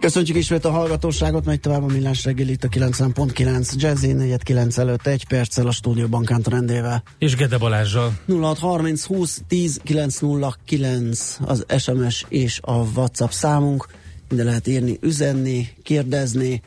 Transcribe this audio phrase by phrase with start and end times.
[0.00, 4.36] Köszönjük ismét a hallgatóságot, megy tovább a millás reggel itt a 90.9 Jazzy 4
[4.76, 7.02] előtt egy perccel a stúdióban Kántor rendével.
[7.18, 8.12] És Gede Balázsral.
[8.26, 13.88] 0630 20 10 909 az SMS és a WhatsApp számunk.
[14.30, 16.62] Ide lehet írni, üzenni, kérdezni.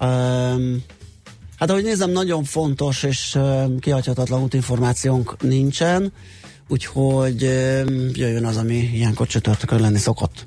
[0.00, 0.82] Um,
[1.56, 6.12] hát ahogy nézem, nagyon fontos és um, kihagyhatatlan útinformációnk nincsen,
[6.68, 10.46] úgyhogy um, jöjjön az, ami ilyenkor csütörtökön lenni szokott.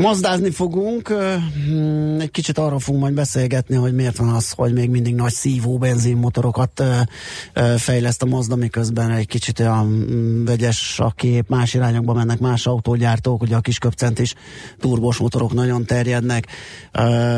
[0.00, 4.90] Mazdázni fogunk, hmm, egy kicsit arról fogunk majd beszélgetni, hogy miért van az, hogy még
[4.90, 6.82] mindig nagy szívó benzinmotorokat
[7.76, 12.66] fejleszt a Mazda, miközben egy kicsit olyan mm, vegyes a kép, más irányokba mennek más
[12.66, 14.34] autógyártók, ugye a kisköpcent is
[14.78, 16.46] turbos motorok nagyon terjednek.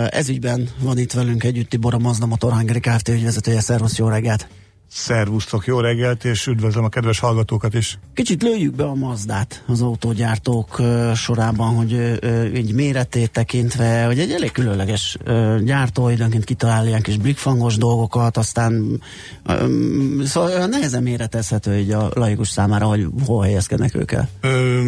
[0.08, 3.08] Ez ügyben van itt velünk együtt Tibor, a Mazda Motor Hungary Kft.
[3.08, 4.48] ügyvezetője, szervusz, jó reggelt!
[4.94, 7.98] Szervusztok, jó reggelt, és üdvözlöm a kedves hallgatókat is.
[8.14, 14.18] Kicsit lőjük be a Mazdát az autógyártók uh, sorában, hogy uh, így méretét tekintve, hogy
[14.18, 19.00] egy elég különleges uh, gyártó időnként kitalál ilyen kis blikfangos dolgokat, aztán
[19.48, 24.28] um, szóval nehezen méretezhető így a laikus számára, hogy hol helyezkednek ők el.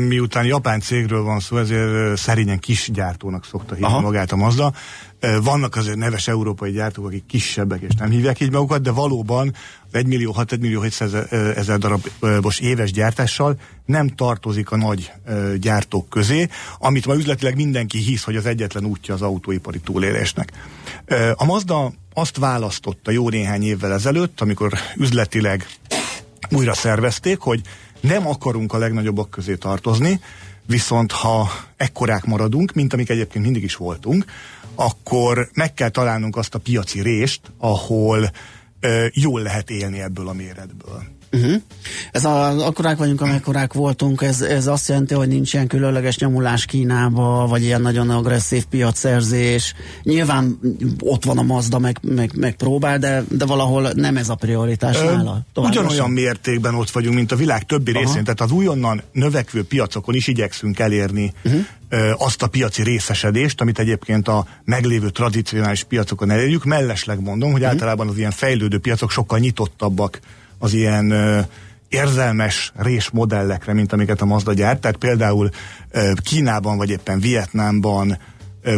[0.08, 4.00] Miután japán cégről van szó, ezért szerényen kis gyártónak szokta hívni Aha.
[4.00, 4.72] magát a Mazda.
[5.42, 9.54] Vannak azért neves európai gyártók, akik kisebbek és nem hívják így magukat, de valóban
[9.90, 11.14] 1 millió 6 1 millió 700
[11.56, 15.12] ezer darabos éves gyártással nem tartozik a nagy
[15.60, 16.48] gyártók közé,
[16.78, 20.52] amit ma üzletileg mindenki hisz, hogy az egyetlen útja az autóipari túlélésnek.
[21.34, 25.66] A Mazda azt választotta jó néhány évvel ezelőtt, amikor üzletileg
[26.50, 27.60] újra szervezték, hogy
[28.00, 30.20] nem akarunk a legnagyobbak közé tartozni,
[30.66, 34.24] viszont ha ekkorák maradunk, mint amik egyébként mindig is voltunk,
[34.74, 38.30] akkor meg kell találnunk azt a piaci rést, ahol
[39.12, 41.02] jól lehet élni ebből a méretből.
[41.34, 41.62] Uh-huh.
[42.12, 46.64] Ez a, akkorák vagyunk, amekkorák voltunk, ez, ez azt jelenti, hogy nincs ilyen különleges nyomulás
[46.64, 49.74] Kínába, vagy ilyen nagyon agresszív piacszerzés.
[50.02, 50.58] Nyilván
[51.00, 54.96] ott van a Mazda, meg, meg, meg próbál, de, de valahol nem ez a prioritás
[54.96, 55.46] Ö, nála.
[55.54, 58.00] Ugyanolyan mértékben ott vagyunk, mint a világ többi Aha.
[58.00, 61.62] részén, tehát az újonnan növekvő piacokon is igyekszünk elérni uh-huh.
[62.18, 66.64] azt a piaci részesedést, amit egyébként a meglévő tradicionális piacokon elérjük.
[66.64, 67.74] Mellesleg mondom, hogy uh-huh.
[67.74, 70.20] általában az ilyen fejlődő piacok sokkal nyitottabbak
[70.58, 71.40] az ilyen ö,
[71.88, 74.80] érzelmes rés modellekre, mint amiket a Mazda gyárt.
[74.80, 75.50] Tehát például
[75.90, 78.18] ö, Kínában, vagy éppen Vietnámban,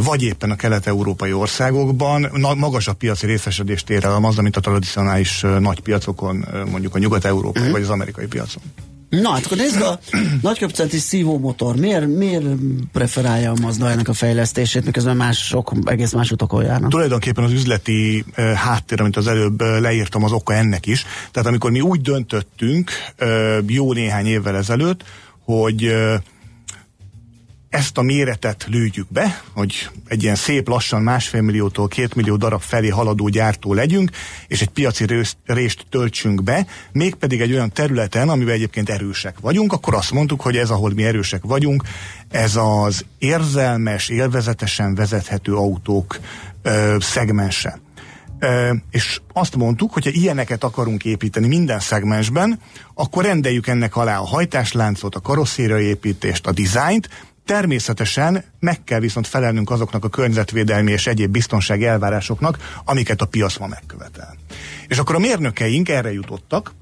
[0.05, 4.61] vagy éppen a kelet-európai országokban na, magasabb piaci részesedést ér el a Mazda, mint a
[4.61, 7.71] tradicionális nagy piacokon, mondjuk a nyugat-európai mm.
[7.71, 8.63] vagy az amerikai piacon.
[9.09, 9.99] Na, hát akkor nézd a
[10.43, 11.77] nagyköpcenti szívómotor.
[11.77, 12.45] Miért, miért
[12.93, 16.91] preferálja a Mazda ennek a fejlesztését, miközben mások egész más utakon járnak?
[16.91, 21.05] Tulajdonképpen az üzleti uh, háttér, amit az előbb leírtam, az oka ennek is.
[21.31, 22.91] Tehát amikor mi úgy döntöttünk
[23.21, 25.05] uh, jó néhány évvel ezelőtt,
[25.45, 26.15] hogy uh,
[27.71, 32.61] ezt a méretet lőjük be, hogy egy ilyen szép lassan másfél milliótól két millió darab
[32.61, 34.11] felé haladó gyártó legyünk,
[34.47, 35.05] és egy piaci
[35.45, 40.57] részt, töltsünk be, mégpedig egy olyan területen, amiben egyébként erősek vagyunk, akkor azt mondtuk, hogy
[40.57, 41.83] ez, ahol mi erősek vagyunk,
[42.31, 46.19] ez az érzelmes, élvezetesen vezethető autók
[46.63, 47.81] ö, szegmense.
[48.41, 52.61] Uh, és azt mondtuk, hogy ha ilyeneket akarunk építeni minden szegmensben,
[52.95, 57.09] akkor rendeljük ennek alá a hajtásláncot, a karosszériaépítést, a dizájnt,
[57.47, 63.59] Természetesen meg kell viszont felelnünk azoknak a környezetvédelmi és egyéb biztonsági elvárásoknak, amiket a piac
[63.59, 64.37] ma megkövetel.
[64.89, 66.75] És akkor a mérnökeink erre jutottak,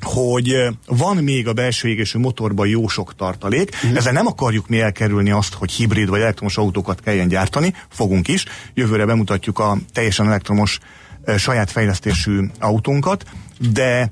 [0.00, 3.96] hogy van még a belső égésű motorban jó sok tartalék, uh-huh.
[3.96, 8.44] ezzel nem akarjuk mi elkerülni azt, hogy hibrid vagy elektromos autókat kelljen gyártani, fogunk is,
[8.74, 10.78] jövőre bemutatjuk a teljesen elektromos
[11.36, 13.24] saját fejlesztésű autónkat,
[13.72, 14.10] de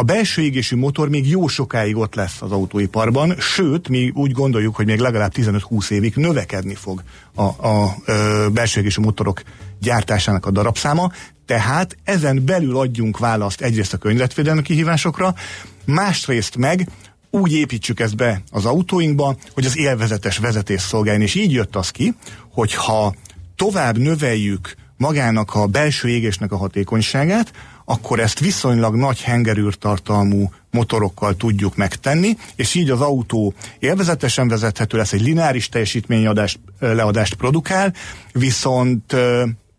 [0.00, 4.76] a belső égésű motor még jó sokáig ott lesz az autóiparban, sőt, mi úgy gondoljuk,
[4.76, 7.02] hogy még legalább 15-20 évig növekedni fog
[7.34, 9.42] a, a, a belső égésű motorok
[9.80, 11.12] gyártásának a darabszáma,
[11.46, 15.34] tehát ezen belül adjunk választ egyrészt a környezetvédelmi kihívásokra,
[15.84, 16.88] másrészt meg
[17.30, 21.22] úgy építsük ezt be az autóinkba, hogy az élvezetes vezetés szolgáljon.
[21.22, 22.14] És így jött az ki,
[22.52, 23.14] hogy ha
[23.56, 27.52] tovább növeljük magának a belső égésnek a hatékonyságát,
[27.90, 35.12] akkor ezt viszonylag nagy hengerűrtartalmú motorokkal tudjuk megtenni, és így az autó élvezetesen vezethető lesz,
[35.12, 37.92] egy lineáris teljesítményadást, leadást produkál,
[38.32, 39.16] viszont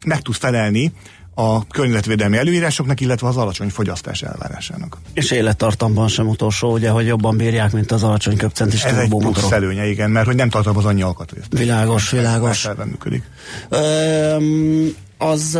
[0.05, 0.91] meg tud felelni
[1.33, 4.97] a környezetvédelmi előírásoknak, illetve az alacsony fogyasztás elvárásának.
[5.13, 9.51] És élettartamban sem utolsó, ugye, hogy jobban bírják, mint az alacsony köpcentis Ez egy plusz
[9.51, 11.57] előnye, igen, mert hogy nem tartalmaz annyi alkatrészt.
[11.57, 12.67] Világos, világos.
[12.85, 13.23] működik.
[13.69, 14.37] Ö,
[15.17, 15.59] az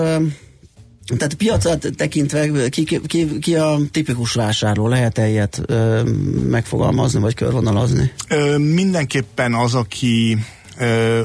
[1.17, 4.87] tehát piacot tekintve ki, ki, ki a tipikus vásárló?
[4.87, 6.01] Lehet-e ilyet ö,
[6.49, 8.11] megfogalmazni, vagy körvonalazni?
[8.27, 10.37] Ö, mindenképpen az, aki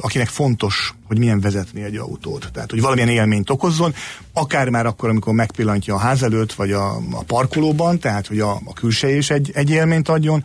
[0.00, 2.48] akinek fontos, hogy milyen vezetni egy autót.
[2.52, 3.94] Tehát, hogy valamilyen élményt okozzon,
[4.32, 8.50] akár már akkor, amikor megpillantja a ház előtt, vagy a, a parkolóban, tehát, hogy a,
[8.64, 10.44] a külsej is egy, egy élményt adjon,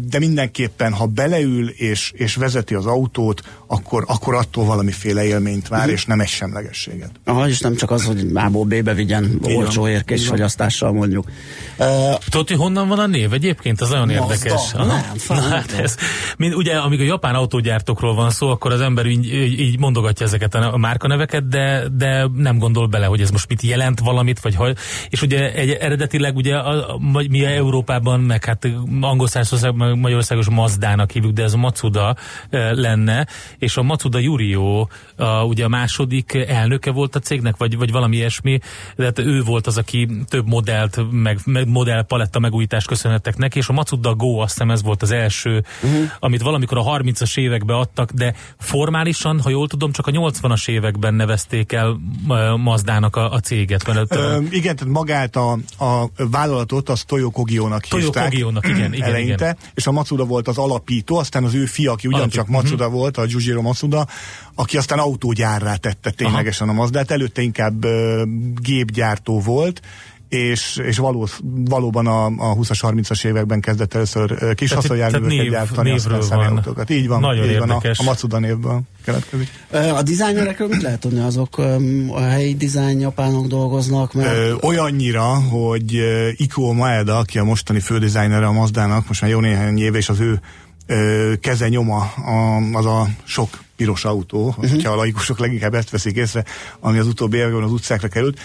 [0.00, 5.80] de mindenképpen, ha beleül és, és vezeti az autót, akkor, akkor attól valamiféle élményt vár,
[5.80, 5.94] uh-huh.
[5.94, 7.10] és nem egy semlegességet.
[7.24, 11.30] Aha, és nem csak az, hogy A-ból B-be vigyen olcsó érkés fogyasztással mondjuk.
[11.78, 13.80] Uh, Tudod, hogy honnan van a név egyébként?
[13.80, 14.34] Az nagyon Mazda.
[14.34, 14.72] érdekes.
[14.72, 14.86] Nem,
[15.28, 15.96] Na, hát ez,
[16.36, 20.54] mind, ugye, amíg a japán autógyártókról van szó, akkor az ember így, így mondogatja ezeket
[20.54, 24.76] a márkaneveket, de, de nem gondol bele, hogy ez most mit jelent valamit, vagy hogy,
[25.08, 28.68] és ugye egy, eredetileg ugye a, a, mi a Európában, meg hát
[29.00, 32.16] angol Magyarország, Magyarországos Mazdának hívjuk, de ez a Matsuda
[32.50, 33.26] lenne,
[33.58, 34.86] és a Matsuda Jurio
[35.16, 38.58] a, ugye a második elnöke volt a cégnek, vagy, vagy valami ilyesmi,
[38.96, 43.58] de hát ő volt az, aki több modellt, meg, meg modell paletta megújítást köszönhettek neki,
[43.58, 46.10] és a Matsuda Go azt hiszem ez volt az első, uh-huh.
[46.18, 51.14] amit valamikor a 30-as években adtak, de formálisan, ha jól tudom, csak a 80-as években
[51.14, 52.00] nevezték el
[52.56, 53.86] Mazdának a, a céget.
[53.86, 58.30] Mert, Ö, igen, tehát magát a, a vállalatot az Toyo Kogio-nak Toyo hívták.
[58.30, 61.92] Kogio-nak, igen, igen, igen eleinte, és a Matsuda volt az alapító, aztán az ő fia,
[61.92, 62.54] aki ugyancsak Alapít.
[62.54, 63.00] Matsuda uh-huh.
[63.00, 64.06] volt, a Jujiro Matsuda,
[64.54, 66.76] aki aztán autógyárrá tette ténylegesen Aha.
[66.76, 68.22] a Mazdát, előtte inkább uh,
[68.60, 69.80] gépgyártó volt,
[70.34, 76.22] és, és való, valóban a, a 20-as, 30-as években kezdett először kis haszonjárműveket gyártani, aztán
[76.22, 76.90] személyautókat.
[76.90, 79.48] Így van, Nagyon így van, a, a Matsuda névből keletkezik.
[79.94, 81.20] A dizájnerekről mit lehet tudni?
[81.20, 81.58] Azok
[82.10, 84.12] a helyi dizájn japánok dolgoznak?
[84.12, 84.36] Mert...
[84.36, 86.00] Ö, olyannyira, hogy
[86.36, 90.20] Iko Maeda, aki a mostani fődizájnere a Mazdának, most már jó néhány éve, és az
[90.20, 90.40] ő
[90.86, 94.70] ö, keze nyoma a, az a sok piros autó, uh-huh.
[94.70, 96.44] hogyha a laikusok leginkább ezt veszik észre,
[96.80, 98.38] ami az utóbbi években az utcákra került.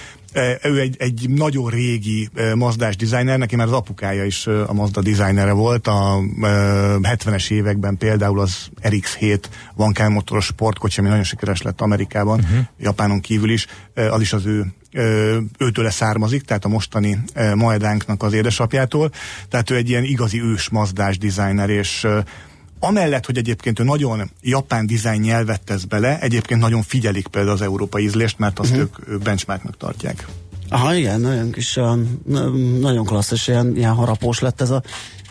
[0.62, 5.52] Ő egy, egy nagyon régi mazdás designer, neki már az apukája is a Mazda designere
[5.52, 6.20] volt, a
[7.02, 9.44] 70-es években például az RX-7
[9.76, 12.60] Van motoros sportkocsi, ami nagyon sikeres lett Amerikában, uh-huh.
[12.80, 13.66] Japánon kívül is,
[14.10, 14.66] az is az ő
[15.58, 17.20] őtőle származik, tehát a mostani
[17.56, 19.12] Maedánknak az édesapjától,
[19.50, 22.08] tehát ő egy ilyen igazi ős mazdás designer, és
[22.80, 27.62] amellett, hogy egyébként ő nagyon japán dizájn nyelvet tesz bele, egyébként nagyon figyelik például az
[27.62, 28.90] európai ízlést, mert azt uh-huh.
[29.08, 30.26] ők benchmarknak tartják.
[30.70, 31.80] Aha, igen, nagyon kis,
[32.80, 34.82] nagyon klasszis, ilyen, ilyen harapós lett ez a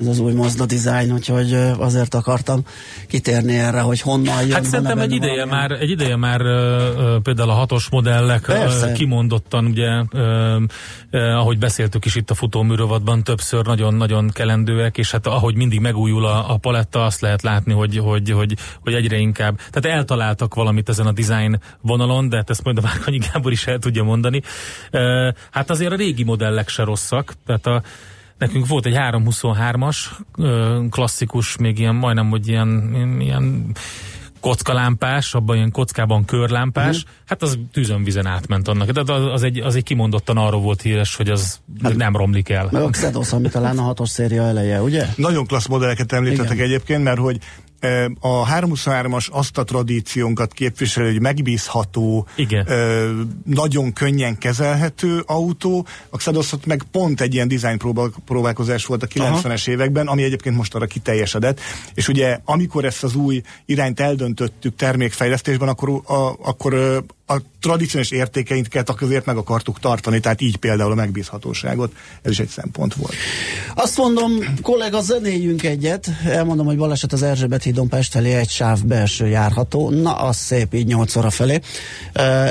[0.00, 2.64] ez az új Mazda design, úgyhogy azért akartam
[3.08, 4.52] kitérni erre, hogy honnan jön.
[4.52, 6.40] Hát szerintem egy ideje, már, egy ideje már
[7.22, 9.88] például a hatos modellek uh, kimondottan, ugye,
[11.10, 16.52] ahogy beszéltük is itt a futóműrovatban, többször nagyon-nagyon kelendőek, és hát ahogy mindig megújul a,
[16.52, 21.06] a paletta, azt lehet látni, hogy, hogy, hogy, hogy egyre inkább, tehát eltaláltak valamit ezen
[21.06, 24.42] a design vonalon, de hát ezt majd a Várkanyi Gábor is el tudja mondani.
[25.50, 27.82] Hát azért a régi modellek se rosszak, tehát a
[28.38, 29.96] Nekünk volt egy 323-as
[30.90, 33.74] klasszikus, még ilyen majdnem, hogy ilyen, ilyen
[34.40, 37.10] kockalámpás, abban ilyen kockában körlámpás, uh-huh.
[37.26, 38.90] hát az tűzön vizen átment annak.
[38.90, 42.48] De az, az, egy, az egy kimondottan arról volt híres, hogy az hát, nem romlik
[42.48, 42.68] el.
[42.72, 45.06] Meg a Xedos, ami talán a hatos széria eleje, ugye?
[45.16, 46.64] Nagyon klassz modelleket említettek Igen.
[46.64, 47.38] egyébként, mert hogy
[48.20, 52.66] a 323-as azt a tradíciónkat képviseli, hogy megbízható, Igen.
[53.44, 55.86] nagyon könnyen kezelhető autó.
[56.10, 57.78] A Xadosot meg pont egy ilyen design
[58.24, 59.70] próbálkozás volt a 90-es Aha.
[59.70, 61.60] években, ami egyébként most arra kiteljesedett.
[61.94, 68.90] És ugye amikor ezt az új irányt eldöntöttük termékfejlesztésben, akkor, a, akkor a tradicionális értékeinket
[68.90, 71.92] azért meg akartuk tartani, tehát így például a megbízhatóságot,
[72.22, 73.14] ez is egy szempont volt.
[73.74, 74.32] Azt mondom,
[74.62, 79.90] kollega, zenéljünk egyet, elmondom, hogy baleset az Erzsébet hídon Pest felé egy sáv belső járható,
[79.90, 81.60] na az szép, így 8 óra felé.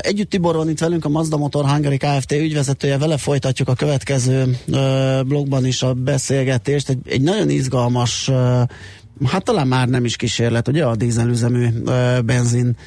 [0.01, 2.31] Együtt Tibor van itt velünk, a Mazda Motor Hungary Kft.
[2.31, 4.57] ügyvezetője, vele folytatjuk a következő
[5.25, 8.31] blogban is a beszélgetést, egy, egy nagyon izgalmas
[9.25, 11.67] hát talán már nem is kísérlet, ugye a dízelüzemű
[12.25, 12.77] benzin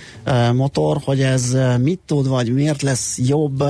[0.55, 3.65] motor, hogy ez mit tud, vagy miért lesz jobb,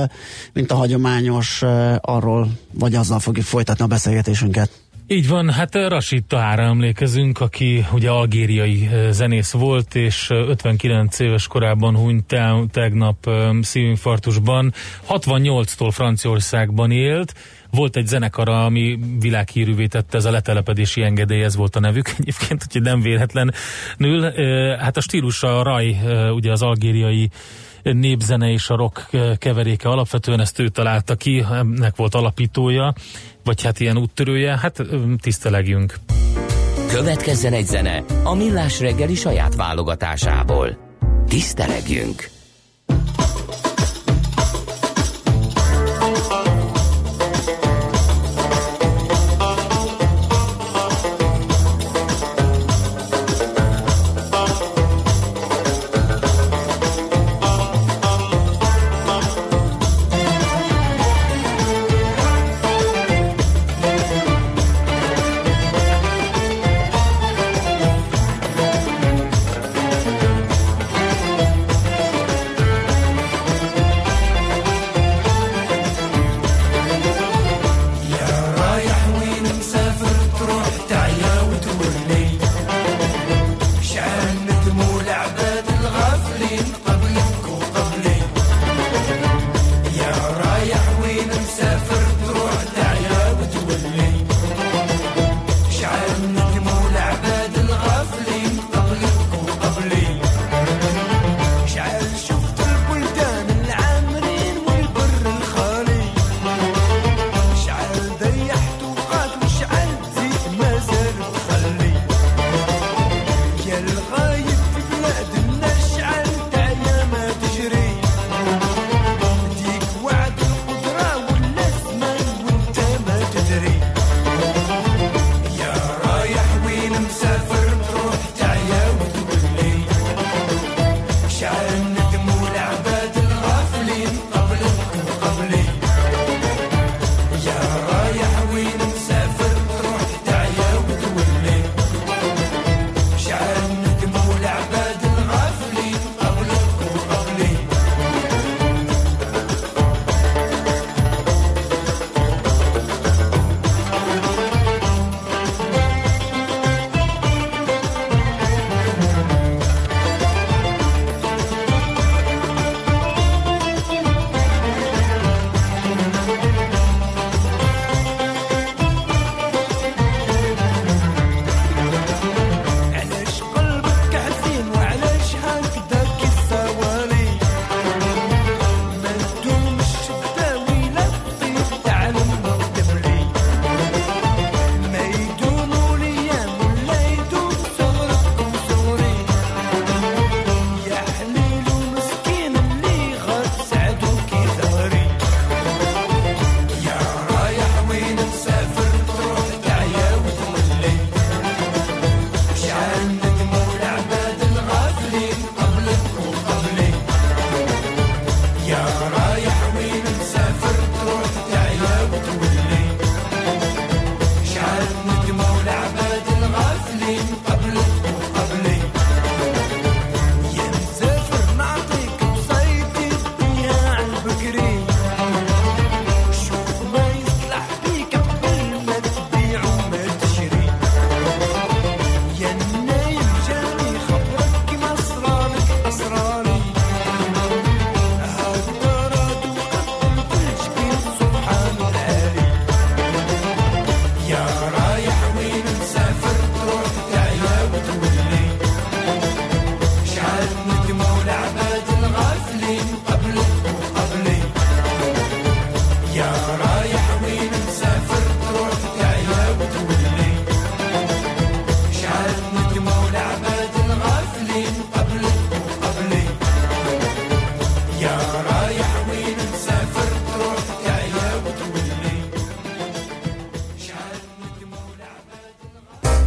[0.53, 1.61] mint a hagyományos,
[2.01, 4.69] arról, vagy azzal fogjuk folytatni a beszélgetésünket.
[5.07, 11.95] Így van, hát Rashid Tahára emlékezünk, aki ugye algériai zenész volt, és 59 éves korában
[11.95, 13.29] hunyt el tegnap
[13.61, 14.73] szívinfarktusban.
[15.09, 17.33] 68-tól Franciaországban élt,
[17.71, 22.63] volt egy zenekara, ami világhírűvé tette, ez a letelepedési engedély, ez volt a nevük egyébként,
[22.65, 23.53] úgyhogy nem véletlenül.
[24.77, 25.97] Hát a stílusa a raj,
[26.33, 27.29] ugye az algériai
[27.83, 32.93] népzene és a rock keveréke alapvetően ezt ő találta ki, ennek volt alapítója,
[33.43, 34.81] vagy hát ilyen úttörője, hát
[35.21, 35.95] tisztelegjünk.
[36.89, 40.77] Következzen egy zene a Millás reggeli saját válogatásából.
[41.27, 42.40] Tisztelegjünk!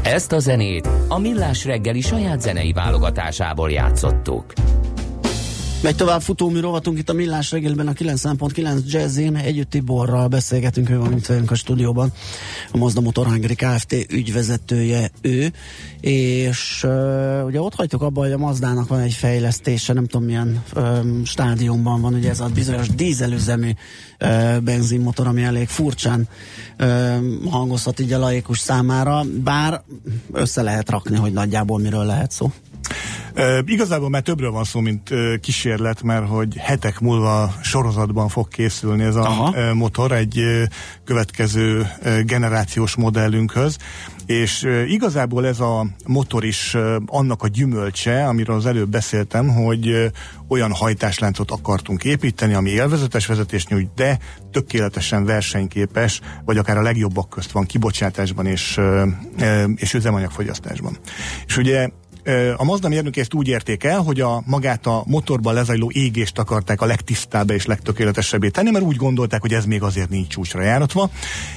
[0.05, 4.53] Ezt a zenét a Millás reggeli saját zenei válogatásából játszottuk.
[5.83, 9.37] Megy tovább futómű rovatunk itt a Millás reggelben a 9.9 Jazzin.
[9.37, 12.13] Együtt Tiborral beszélgetünk, ő van velünk a stúdióban.
[12.73, 13.93] A Mazda Motor Hungary Kft.
[14.13, 15.53] ügyvezetője ő.
[16.01, 20.63] És uh, ugye ott hagytuk abban, hogy a Mazdának van egy fejlesztése, nem tudom milyen
[20.77, 23.71] um, stádiumban van, ugye ez a bizonyos dízelüzemű
[24.21, 26.29] uh, benzinmotor, ami elég furcsán
[26.81, 27.17] uh,
[27.51, 29.83] hangozhat így a laikus számára, bár
[30.33, 32.53] össze lehet rakni, hogy nagyjából miről lehet szó.
[33.65, 35.11] Igazából már többről van szó, mint
[35.41, 40.43] kísérlet, mert hogy hetek múlva sorozatban fog készülni ez a uh, motor egy
[41.05, 41.87] következő
[42.25, 43.77] generációs modellünkhöz,
[44.27, 46.77] és igazából ez a motor is
[47.07, 50.11] annak a gyümölcse, amiről az előbb beszéltem, hogy
[50.49, 54.19] olyan hajtásláncot akartunk építeni, ami élvezetes vezetés nyújt, de
[54.51, 58.81] tökéletesen versenyképes, vagy akár a legjobbak közt van kibocsátásban és,
[59.77, 60.99] és üzemanyagfogyasztásban.
[61.47, 61.89] És ugye
[62.57, 66.81] a Mazda mérnök ezt úgy érték el, hogy a magát a motorban lezajló égést akarták
[66.81, 71.11] a legtisztább és legtökéletesebbé tenni, mert úgy gondolták, hogy ez még azért nincs csúcsra járatva,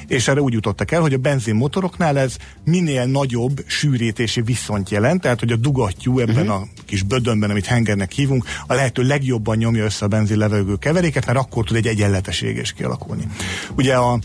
[0.08, 5.40] és erre úgy jutottak el, hogy a benzinmotoroknál ez minél nagyobb sűrítési viszonyt jelent, tehát
[5.40, 6.62] hogy a dugattyú ebben uh-huh.
[6.62, 11.26] a kis bödönben, amit hengernek hívunk, a lehető legjobban nyomja össze a benzin levegő keveréket,
[11.26, 13.28] mert akkor tud egy egyenletes égés kialakulni.
[13.76, 14.20] Ugye a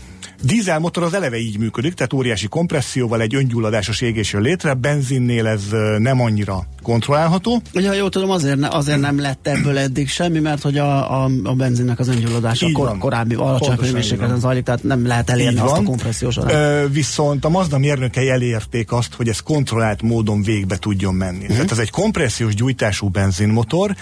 [0.45, 5.61] Dízelmotor az eleve így működik, tehát óriási kompresszióval egy öngyulladásos égés jön létre, benzinnél ez
[5.97, 7.61] nem annyira kontrollálható.
[7.73, 11.23] Ugye, ha jól tudom, azért, ne, azért nem lett ebből eddig semmi, mert hogy a,
[11.23, 15.77] a, a benzinnek az öngyulladása kor, korábbi alacsony hőmérsékleten zajlik, tehát nem lehet elérni azt
[15.77, 21.13] a kompressziós Ö, viszont a Mazda mérnökei elérték azt, hogy ez kontrollált módon végbe tudjon
[21.13, 21.41] menni.
[21.41, 21.55] Uh-huh.
[21.55, 23.95] Tehát ez egy kompressziós gyújtású benzinmotor,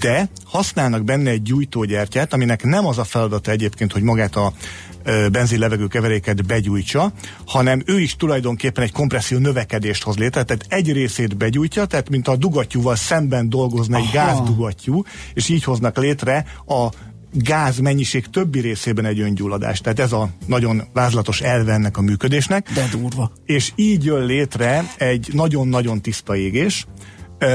[0.00, 4.52] de használnak benne egy gyújtógyertyát, aminek nem az a feladata egyébként, hogy magát a
[5.32, 7.12] benzinlevegő keveréket begyújtsa,
[7.46, 12.28] hanem ő is tulajdonképpen egy kompresszió növekedést hoz létre, tehát egy részét begyújtja, tehát mint
[12.28, 15.02] a dugattyúval szemben dolgozna egy gázdugattyú,
[15.34, 16.88] és így hoznak létre a
[17.32, 19.82] gáz mennyiség többi részében egy öngyulladást.
[19.82, 22.72] Tehát ez a nagyon vázlatos elve ennek a működésnek.
[22.74, 23.32] De durva.
[23.44, 26.86] És így jön létre egy nagyon-nagyon tiszta égés,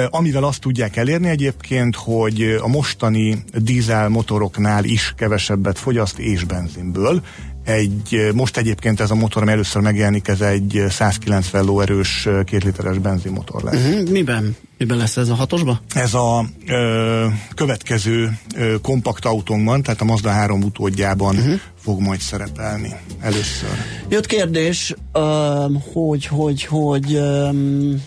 [0.09, 7.21] amivel azt tudják elérni egyébként, hogy a mostani dízel motoroknál is kevesebbet fogyaszt és benzinből.
[7.63, 12.97] Egy, most egyébként ez a motor, ami először megjelenik, ez egy 190 lóerős két literes
[12.97, 13.85] benzinmotor lesz.
[13.85, 14.09] Uh-huh.
[14.09, 14.55] Miben?
[14.77, 15.81] Miben lesz ez a hatosba?
[15.93, 21.59] Ez a ö, következő ö, kompakt autónkban, tehát a Mazda 3 utódjában uh-huh.
[21.75, 23.70] fog majd szerepelni először.
[24.09, 28.01] Jött kérdés, um, hogy, hogy, hogy um,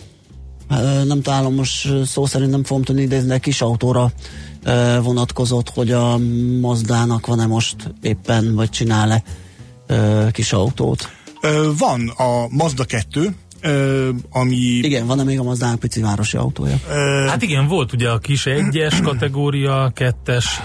[1.05, 4.11] nem találom most szó szerint nem fogom tudni idézni, de kis autóra
[5.01, 6.17] vonatkozott, hogy a
[6.61, 9.23] Mazdának van-e most éppen, vagy csinál-e
[10.31, 11.09] kis autót?
[11.77, 13.35] Van a Mazda 2,
[14.29, 14.55] ami...
[14.55, 16.77] Igen, van-e még a Mazdának pici városi autója?
[17.27, 20.61] Hát igen, volt ugye a kis egyes kategória, kettes,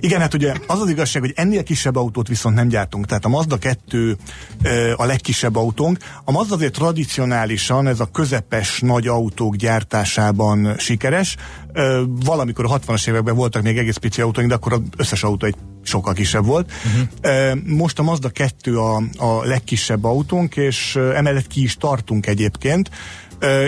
[0.00, 3.06] igen, hát ugye az az igazság, hogy ennél kisebb autót viszont nem gyártunk.
[3.06, 4.16] Tehát a Mazda 2
[4.96, 5.98] a legkisebb autónk.
[6.24, 11.36] A Mazda azért tradicionálisan ez a közepes nagy autók gyártásában sikeres.
[12.06, 15.56] Valamikor a 60-as években voltak még egész pici autóink, de akkor az összes autó egy
[15.82, 16.72] sokkal kisebb volt.
[16.84, 17.58] Uh-huh.
[17.64, 22.90] Most a Mazda 2 a, a legkisebb autónk, és emellett ki is tartunk egyébként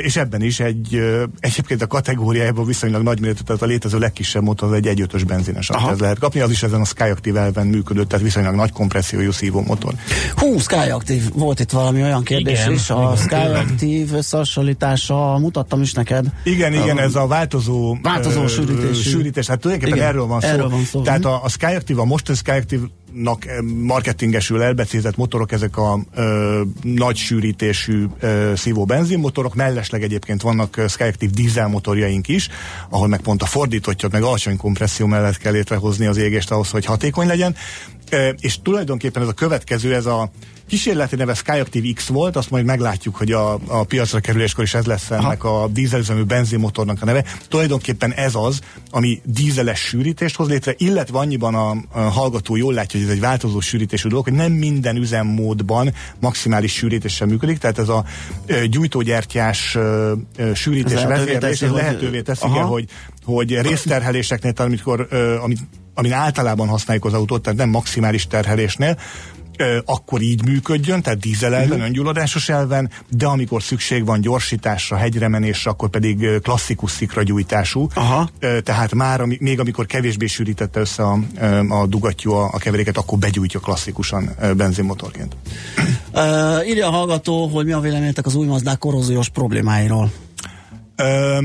[0.02, 1.00] és ebben is egy,
[1.40, 5.70] egyébként a kategóriájában viszonylag nagy méretű, tehát a létező legkisebb motor az egy 1.5-ös benzines,
[5.70, 9.30] amit ez lehet kapni, az is ezen a Skyactiv elven működött, tehát viszonylag nagy kompressziójú
[9.30, 9.94] szívó motor.
[10.37, 16.26] Hú, Skyactiv, volt itt valami olyan kérdés igen, is, a Skyactiv összehasonlítása, mutattam is neked.
[16.44, 19.02] Igen, igen, ez a változó, változó sűrítés.
[19.02, 19.46] sűrítés.
[19.46, 20.48] Hát tulajdonképpen igen, erről van szó.
[20.48, 21.02] Erről van szó.
[21.02, 22.80] Tehát a, a Skyactiv, a mostani Skyactiv
[23.12, 23.46] nak
[23.85, 31.31] marketingesül elbecézett motorok, ezek a ö, nagy sűrítésű ö, szívó benzinmotorok, mellesleg egyébként vannak Skyactiv
[31.31, 32.49] dízel motorjaink is,
[32.88, 36.85] ahol meg pont a fordítottjat, meg alacsony kompresszió mellett kell létrehozni az égést ahhoz, hogy
[36.85, 37.55] hatékony legyen.
[38.11, 40.31] Ö, és tulajdonképpen ez a következő, ez a
[40.70, 44.87] kísérleti neve Skyactiv X volt, azt majd meglátjuk, hogy a, a piacra kerüléskor is ez
[44.87, 45.62] lesz ennek Aha.
[45.62, 47.24] a dízelüzemű benzinmotornak a neve.
[47.48, 53.00] Tulajdonképpen ez az, ami dízeles sűrítést hoz létre, illetve annyiban a, a hallgató jól látja,
[53.00, 57.88] hogy ez egy változó sűrítésű dolog, hogy nem minden üzemmódban maximális sűrítéssel működik, tehát ez
[57.88, 58.04] a
[58.46, 62.88] e, gyújtógyertyás e, sűrítés vezérlés lehetővé teszi, hogy, hogy,
[63.24, 65.59] hogy részterheléseknél, amikor, e, amit
[65.94, 68.98] amin általában használjuk az autót, tehát nem maximális terhelésnél,
[69.85, 71.85] akkor így működjön, tehát dízelelven, uh-huh.
[71.85, 77.88] öngyulladásos elven, de amikor szükség van gyorsításra, hegyremenésre, akkor pedig klasszikus szikragyújtású.
[77.94, 78.31] Aha.
[78.62, 81.18] Tehát már, még amikor kevésbé sűrítette össze a,
[81.68, 85.37] a dugattyú a, a keveréket, akkor begyújtja klasszikusan benzinmotorként.
[86.14, 90.12] Uh, írja a hallgató, hogy mi a véleményetek az új Mazdák korróziós problémáiról.
[91.03, 91.44] Uh,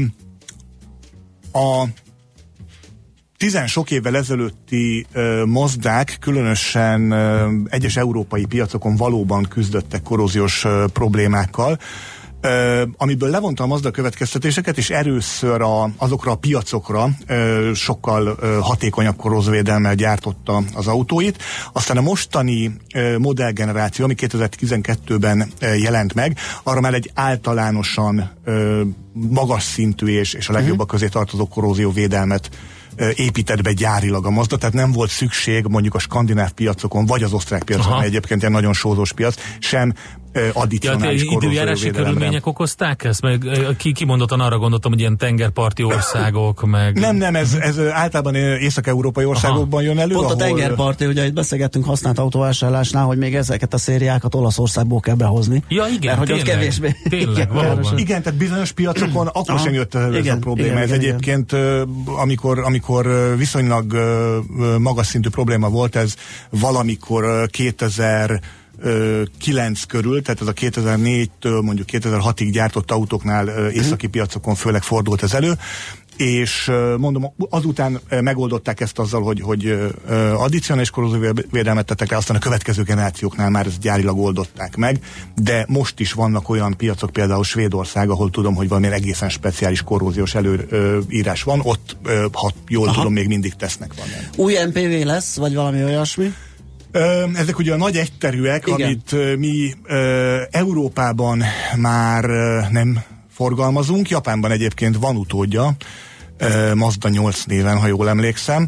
[1.51, 1.87] a
[3.37, 10.85] tizen sok évvel ezelőtti ö, mozdák, különösen ö, egyes európai piacokon valóban küzdöttek korróziós ö,
[10.93, 11.79] problémákkal,
[12.45, 18.57] Uh, amiből levonta a Mazda következtetéseket, és először a, azokra a piacokra uh, sokkal uh,
[18.57, 21.43] hatékonyabb korrózvédelmmel gyártotta az autóit.
[21.73, 28.81] Aztán a mostani uh, modellgeneráció, ami 2012-ben uh, jelent meg, arra már egy általánosan uh,
[29.13, 32.49] magas szintű és, és a legjobbak közé tartozó korrózióvédelmet
[33.15, 37.33] épített be gyárilag a Mazda, tehát nem volt szükség mondjuk a skandináv piacokon, vagy az
[37.33, 38.03] osztrák piacon, Aha.
[38.03, 39.93] egyébként egy nagyon sózós piac, sem
[40.53, 43.21] addicionális ja, időjárási körülmények okozták ezt?
[43.21, 43.45] Meg
[43.77, 46.99] ki kimondottan arra gondoltam, hogy ilyen tengerparti országok, meg...
[46.99, 49.89] Nem, nem, ez, ez általában észak-európai országokban Aha.
[49.89, 50.13] jön elő.
[50.13, 50.41] Pont ahol...
[50.41, 55.63] a tengerparti, ugye itt beszélgettünk használt autóvásárlásnál, hogy még ezeket a szériákat Olaszországból kell behozni.
[55.67, 56.95] Ja, igen, mert, hogy tényleg, kevésbé.
[57.09, 57.97] Tényleg, valóban.
[57.97, 60.69] Igen, tehát bizonyos piacokon akkor sem jött elő ez a probléma.
[60.69, 61.87] Igen, ez igen, egyébként, igen.
[62.05, 63.93] amikor, amikor viszonylag
[64.79, 66.15] magas szintű probléma volt, ez
[66.49, 68.41] valamikor 2000
[69.39, 75.33] 9 körül, tehát ez a 2004-től mondjuk 2006-ig gyártott autóknál északi piacokon főleg fordult ez
[75.33, 75.53] elő,
[76.17, 79.91] és mondom, azután megoldották ezt azzal, hogy, hogy
[80.33, 84.99] addicionális korrózóvédelmet tettek le, aztán a következő generációknál már ezt gyárilag oldották meg,
[85.35, 90.35] de most is vannak olyan piacok, például Svédország, ahol tudom, hogy valami egészen speciális korróziós
[90.35, 91.97] előírás van, ott,
[92.31, 92.95] ha jól Aha.
[92.95, 94.29] tudom, még mindig tesznek valamit.
[94.35, 96.33] Új MPV lesz, vagy valami olyasmi?
[97.33, 98.81] Ezek ugye a nagy egyterűek, Igen.
[98.81, 99.73] amit mi
[100.51, 101.43] Európában
[101.77, 102.23] már
[102.71, 105.75] nem forgalmazunk, Japánban egyébként van utódja,
[106.73, 108.67] Mazda 8 néven, ha jól emlékszem.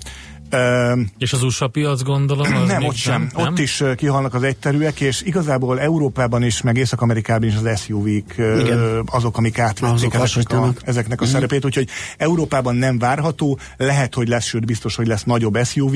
[1.18, 2.56] És az USA piac gondolom?
[2.56, 3.30] Az nem, ott sem.
[3.36, 3.48] Nem?
[3.48, 9.00] Ott is kihalnak az egyterűek, és igazából Európában is, meg Észak-Amerikában is az SUV-k uh,
[9.06, 11.40] azok, amik átvették ezeknek a, ezeknek a uh-huh.
[11.40, 15.96] szerepét, úgyhogy Európában nem várható, lehet, hogy lesz, sőt biztos, hogy lesz nagyobb SUV,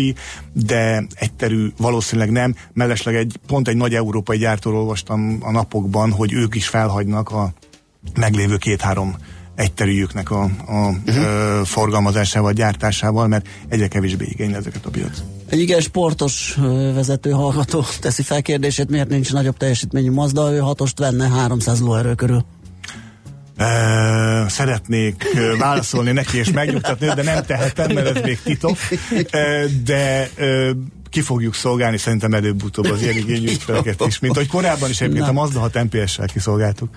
[0.54, 2.56] de egyterű valószínűleg nem.
[2.74, 7.54] Mellesleg egy, pont egy nagy európai gyártóról olvastam a napokban, hogy ők is felhagynak a
[8.16, 9.16] meglévő két-három
[9.62, 11.24] egyterűjüknek a, a uh-huh.
[11.24, 15.21] ö, forgalmazásával, gyártásával, mert egyre kevésbé igényel ezeket a piac.
[15.50, 16.58] Egy igen sportos
[16.93, 22.15] vezető hallgató teszi fel kérdését, miért nincs nagyobb teljesítményű Mazda, ő hatost venne 300 lóerő
[22.15, 22.45] körül.
[23.58, 28.78] Uh, szeretnék uh, válaszolni neki és megnyugtatni, de nem tehetem, mert ez még titok.
[29.12, 30.30] Uh, de
[31.10, 33.50] ki fogjuk szolgálni szerintem előbb-utóbb az ilyen igényű
[34.06, 36.89] is, mint hogy korábban is egyébként a Mazda 6 MPS-sel kiszolgáltuk.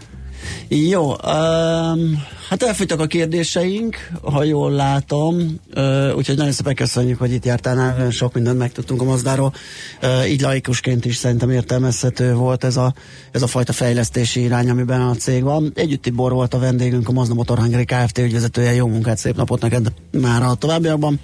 [0.68, 7.32] Jó, um, hát elfogytak a kérdéseink, ha jól látom, uh, úgyhogy nagyon szépen köszönjük, hogy
[7.32, 9.54] itt jártál, nagyon sok mindent megtudtunk a Mazdáról.
[10.02, 12.94] Uh, így laikusként is szerintem értelmezhető volt ez a,
[13.30, 15.72] ez a fajta fejlesztési irány, amiben a cég van.
[15.74, 18.18] Együtt Tibor volt a vendégünk, a Mazda Motor Hungary Kft.
[18.18, 18.74] ügyvezetője.
[18.74, 21.20] Jó munkát, szép napot neked már a továbbiakban.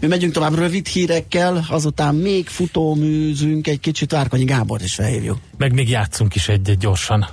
[0.00, 5.38] Mi megyünk tovább rövid hírekkel, azután még futóműzünk, egy kicsit Várkonyi Gábor is felhívjuk.
[5.56, 7.28] Meg még játszunk is egy-egy gyorsan.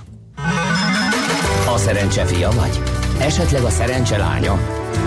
[1.76, 2.82] A szerencse fia vagy?
[3.20, 4.58] Esetleg a szerencse lánya?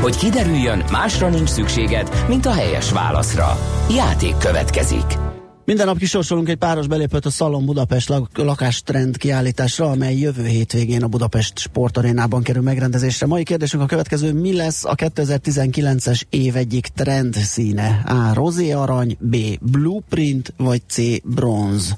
[0.02, 3.58] Hogy kiderüljön, másra nincs szükséged, mint a helyes válaszra.
[3.96, 5.18] Játék következik.
[5.66, 11.04] Minden nap kisorsolunk egy páros belépőt a Szalon Budapest lak- lakástrend kiállításra, amely jövő hétvégén
[11.04, 13.26] a Budapest sportarénában kerül megrendezésre.
[13.26, 18.02] Mai kérdésünk a következő, mi lesz a 2019-es év egyik trend színe?
[18.06, 18.34] A.
[18.34, 19.36] Rozé arany, B.
[19.62, 20.98] Blueprint, vagy C.
[21.24, 21.96] Bronz?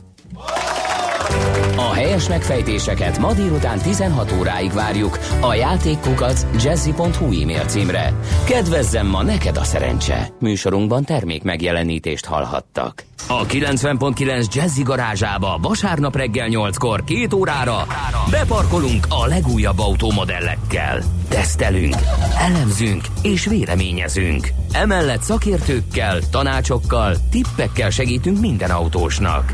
[1.92, 8.14] A helyes megfejtéseket ma délután 16 óráig várjuk a játékkukac jazzy.hu e-mail címre.
[8.46, 10.28] Kedvezzem ma neked a szerencse!
[10.40, 13.04] Műsorunkban termék megjelenítést hallhattak.
[13.28, 17.88] A 90.9 Jazzy garázsába vasárnap reggel 8-kor két órára
[18.30, 21.02] beparkolunk a legújabb automodellekkel.
[21.30, 21.96] Tesztelünk,
[22.38, 24.48] elemzünk és véleményezünk.
[24.72, 29.54] Emellett szakértőkkel, tanácsokkal, tippekkel segítünk minden autósnak.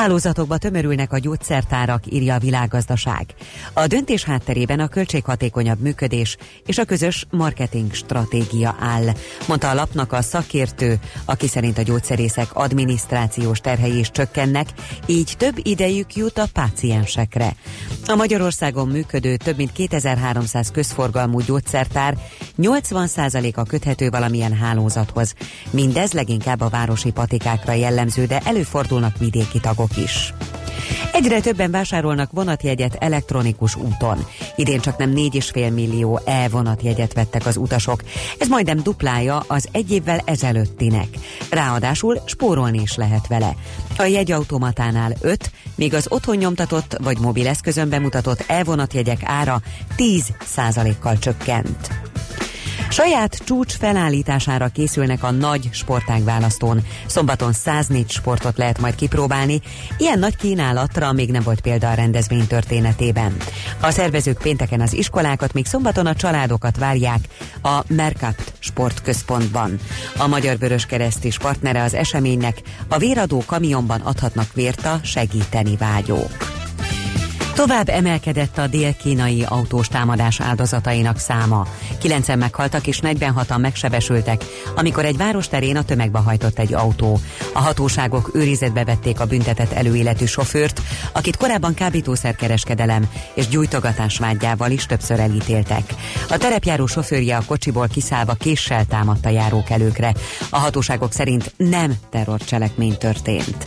[0.00, 3.34] Hálózatokba tömörülnek a gyógyszertárak, írja a világgazdaság.
[3.72, 6.36] A döntés hátterében a költséghatékonyabb működés
[6.66, 9.04] és a közös marketing stratégia áll,
[9.46, 14.68] mondta a lapnak a szakértő, aki szerint a gyógyszerészek adminisztrációs terhei is csökkennek,
[15.06, 17.54] így több idejük jut a páciensekre.
[18.06, 22.16] A Magyarországon működő több mint 2300 közforgalmú gyógyszertár
[22.58, 25.34] 80%-a köthető valamilyen hálózathoz.
[25.70, 30.32] Mindez leginkább a városi patikákra jellemző, de előfordulnak vidéki tagok is.
[31.12, 34.26] Egyre többen vásárolnak vonatjegyet elektronikus úton.
[34.56, 38.02] Idén csak nem 4,5 millió e-vonatjegyet vettek az utasok.
[38.38, 41.08] Ez majdnem duplája az egy évvel ezelőttinek.
[41.50, 43.54] Ráadásul spórolni is lehet vele.
[43.96, 49.60] A jegyautomatánál 5, míg az otthon nyomtatott vagy mobileszközön bemutatott e-vonatjegyek ára
[49.96, 50.32] 10
[51.00, 52.09] kal csökkent.
[52.90, 56.80] Saját csúcs felállítására készülnek a nagy sportágválasztón.
[57.06, 59.60] Szombaton 104 sportot lehet majd kipróbálni.
[59.98, 63.36] Ilyen nagy kínálatra még nem volt példa a rendezvény történetében.
[63.80, 67.20] A szervezők pénteken az iskolákat, még szombaton a családokat várják
[67.62, 69.78] a Mercapt sportközpontban.
[70.16, 75.76] A Magyar Vörös Kereszt is partnere az eseménynek, a véradó kamionban adhatnak vért a segíteni
[75.76, 76.59] vágyók.
[77.60, 81.66] Tovább emelkedett a dél-kínai autós támadás áldozatainak száma.
[81.98, 84.44] Kilencen meghaltak és 46-an megsebesültek,
[84.76, 87.20] amikor egy városterén a tömegbe hajtott egy autó.
[87.52, 90.80] A hatóságok őrizetbe vették a büntetett előéletű sofőrt,
[91.12, 95.94] akit korábban kábítószerkereskedelem és gyújtogatás vágyával is többször elítéltek.
[96.28, 100.14] A terepjáró sofőrje a kocsiból kiszállva késsel támadta járókelőkre.
[100.50, 103.66] A hatóságok szerint nem terrorcselekmény történt.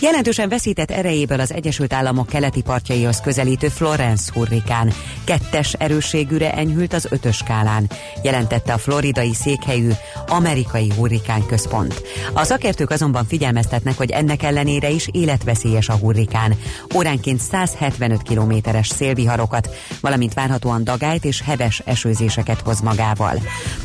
[0.00, 4.92] Jelentősen veszített erejéből az Egyesült Államok keleti partjaihoz közelítő Florence hurrikán.
[5.24, 7.90] Kettes erősségűre enyhült az ötös skálán,
[8.22, 9.90] jelentette a floridai székhelyű
[10.26, 12.02] amerikai hurrikán központ.
[12.32, 16.54] A szakértők azonban figyelmeztetnek, hogy ennek ellenére is életveszélyes a hurrikán.
[16.96, 19.68] Óránként 175 kilométeres szélviharokat,
[20.00, 23.38] valamint várhatóan dagályt és heves esőzéseket hoz magával.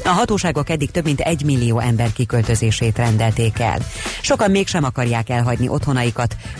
[0.03, 3.79] A hatóságok eddig több mint egy millió ember kiköltözését rendelték el.
[4.21, 6.03] Sokan mégsem akarják elhagyni otthonaikat,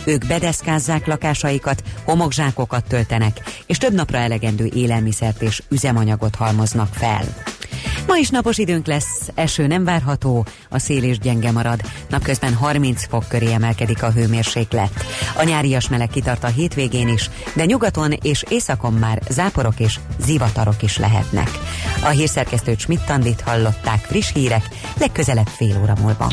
[0.04, 7.24] ők bedeszkázzák lakásaikat, homokzsákokat töltenek, és több napra elegendő élelmiszert és üzemanyagot halmoznak fel.
[8.06, 11.80] Ma is napos időnk lesz, eső nem várható, a szél is gyenge marad.
[12.08, 15.04] Napközben 30 fok köré emelkedik a hőmérséklet.
[15.36, 20.82] A nyárias meleg kitart a hétvégén is, de nyugaton és északon már záporok és zivatarok
[20.82, 21.50] is lehetnek.
[22.02, 26.32] A hírszerkesztő Schmidt-Tandit hallották friss hírek, legközelebb fél óra múlva.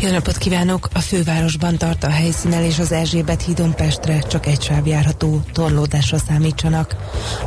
[0.00, 0.88] jó napot kívánok!
[0.92, 6.18] A fővárosban tart a helyszínen és az Erzsébet hídon Pestre csak egy sáv járható, torlódásra
[6.18, 6.96] számítsanak.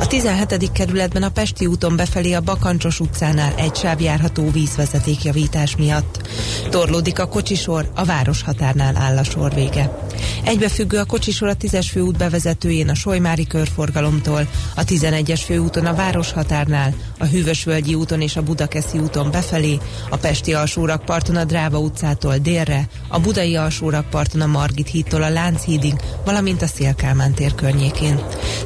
[0.00, 0.72] A 17.
[0.72, 6.28] kerületben a Pesti úton befelé a Bakancsos utcánál egy sáv járható vízvezetékjavítás miatt.
[6.70, 10.06] Torlódik a kocsisor, a város határnál áll a sor vége.
[10.44, 16.32] Egybefüggő a kocsisor a 10-es főút bevezetőjén a Solymári körforgalomtól, a 11-es főúton a város
[16.32, 19.78] határnál, a Hűvösvölgyi úton és a Budakeszi úton befelé,
[20.10, 25.94] a Pesti alsórakparton a Dráva utcától délre, a Budai alsórakparton a Margit hídtól a Lánchídig,
[26.24, 28.20] valamint a Szélkálmán tér környékén.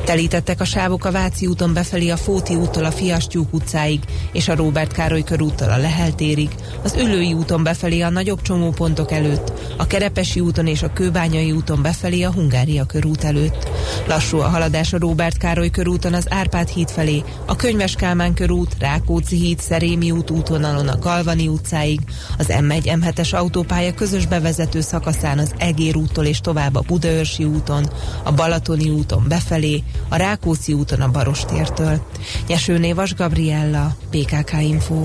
[0.05, 4.01] Telítettek a sávok a Váci úton befelé a Fóti úttól a Fiastyúk utcáig,
[4.33, 6.51] és a Róbert Károly körúttal a Lehel térig,
[6.83, 11.83] az Ülői úton befelé a nagyobb csomópontok előtt, a Kerepesi úton és a Kőbányai úton
[11.83, 13.69] befelé a Hungária körút előtt.
[14.07, 18.77] Lassú a haladás a Róbert Károly körúton az Árpád híd felé, a Könyves Kálmán körút,
[18.79, 22.01] Rákóczi híd, Szerémi út útvonalon a Galvani utcáig,
[22.39, 27.91] az M1 M7-es autópálya közös bevezető szakaszán az Egér úttól és tovább a Budaörsi úton,
[28.23, 32.07] a Balatoni úton befelé, a Rákóczi úton a Barostértől.
[32.47, 35.05] Nyesőnévas Gabriella, PKK Info.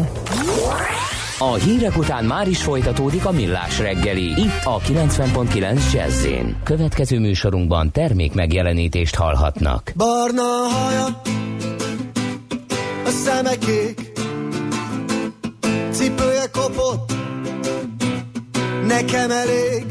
[1.40, 4.24] A hírek után már is folytatódik a millás reggeli.
[4.24, 6.26] Itt a 90.9 jazz
[6.64, 9.92] Következő műsorunkban termék megjelenítést hallhatnak.
[9.96, 11.22] Barna haja,
[13.06, 14.12] a szemekék,
[15.92, 17.14] cipője kopott,
[18.88, 19.86] nekem elég.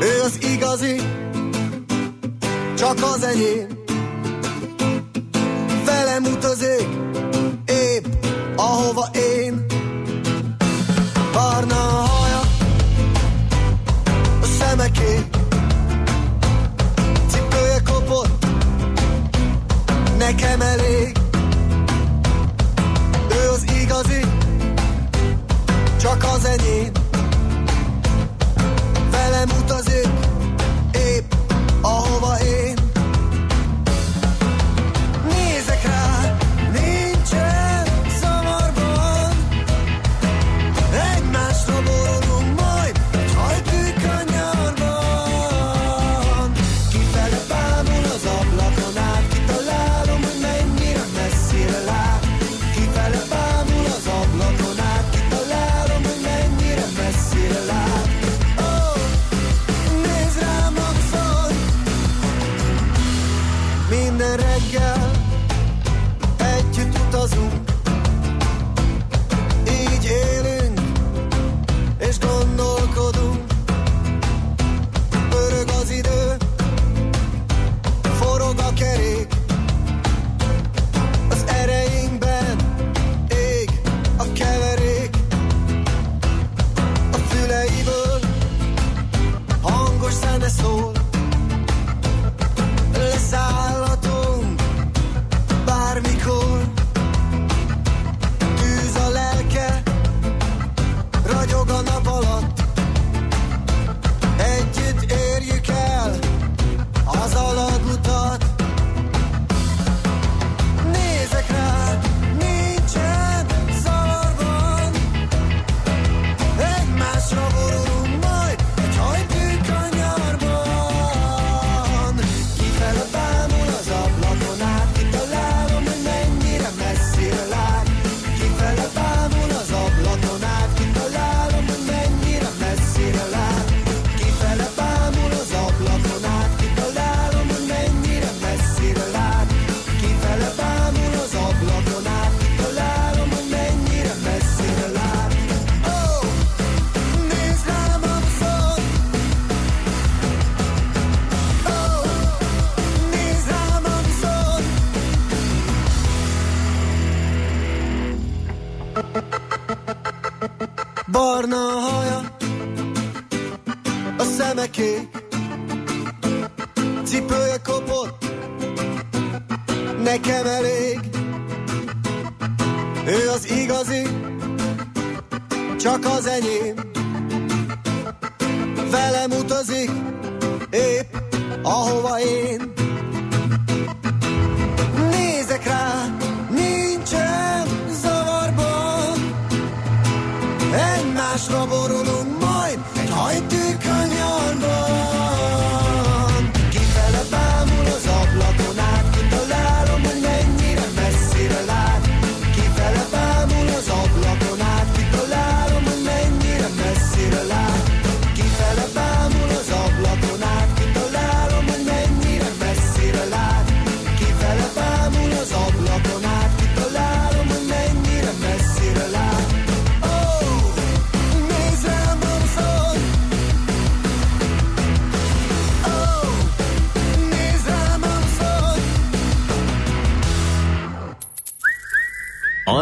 [0.00, 1.00] Ő az igazi,
[2.76, 3.66] csak az enyém.
[5.84, 6.88] Velem utazik,
[7.66, 8.04] épp
[8.56, 9.66] ahova én.
[11.32, 12.40] Barna a haja,
[14.42, 15.26] a szemeké,
[17.28, 18.46] cipője kopott,
[20.18, 21.16] nekem elég.
[23.30, 24.20] Ő az igazi,
[26.00, 26.92] csak az enyém.
[29.10, 30.13] Velem utazik,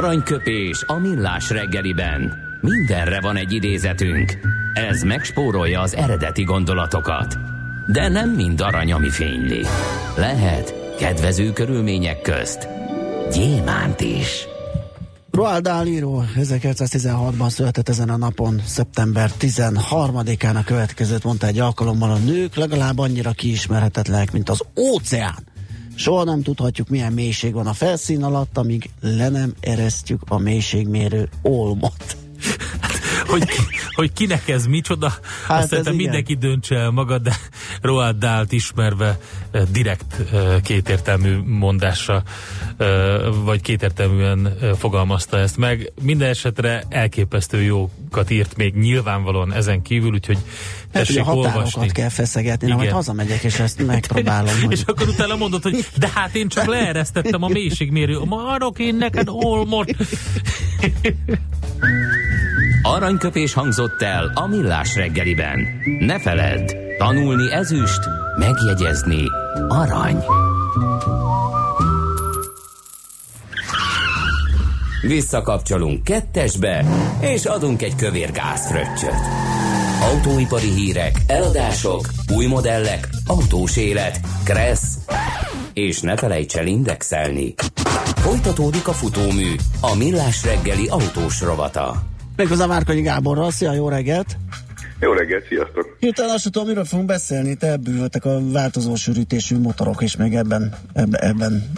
[0.02, 2.32] Aranyköpés a millás reggeliben.
[2.60, 4.38] Mindenre van egy idézetünk.
[4.74, 7.38] Ez megspórolja az eredeti gondolatokat.
[7.92, 9.60] De nem mind arany, ami fényli.
[10.16, 12.68] Lehet kedvező körülmények közt
[13.32, 14.46] gyémánt is.
[15.30, 22.10] Roald Dahl író 1916-ban született ezen a napon, szeptember 13-án a következőt mondta egy alkalommal
[22.10, 25.51] a nők legalább annyira kiismerhetetlenek, mint az óceán.
[26.02, 31.28] Soha nem tudhatjuk, milyen mélység van a felszín alatt, amíg le nem eresztjük a mélységmérő
[31.42, 32.21] olmot.
[33.32, 33.48] Hogy,
[33.94, 36.04] hogy kinek ez micsoda, hát Hát azt szerintem igen.
[36.04, 37.36] mindenki döntse el maga, de
[37.80, 39.18] Roald Dahl-t ismerve
[39.72, 40.16] direkt
[40.62, 42.22] kétértelmű mondásra,
[42.76, 42.86] eh,
[43.44, 45.92] vagy kétértelműen fogalmazta ezt meg.
[46.02, 50.38] Minden esetre elképesztő jókat írt még nyilvánvalóan ezen kívül, úgyhogy
[50.92, 51.90] Hát, tessék határokat olvasni.
[51.92, 52.94] kell feszegetni, na majd Igen.
[52.96, 54.54] hazamegyek, és ezt megpróbálom.
[54.62, 58.18] hogy- És akkor utána mondod, hogy de hát én csak leeresztettem a mélységmérő.
[58.18, 59.90] Ma adok én neked olmot.
[62.92, 65.66] Aranyköpés hangzott el a millás reggeliben.
[65.98, 68.00] Ne feledd, tanulni ezüst,
[68.38, 69.24] megjegyezni
[69.68, 70.24] arany.
[75.02, 76.84] Visszakapcsolunk kettesbe,
[77.20, 79.20] és adunk egy kövér gázfröccsöt.
[80.00, 84.98] Autóipari hírek, eladások, új modellek, autós élet, kressz,
[85.72, 87.54] és ne felejts el indexelni.
[88.16, 92.11] Folytatódik a futómű, a millás reggeli autós rovata.
[92.42, 94.36] Méghozzá Márkonyi Gáborral, szia, jó reggelt!
[95.00, 95.96] Jó reggelt, sziasztok!
[95.98, 100.74] Hirtelen azt tudom, miről fogunk beszélni, te bűvöltek a változó sűrítésű motorok, és még ebben,
[100.92, 101.72] ebben, ebben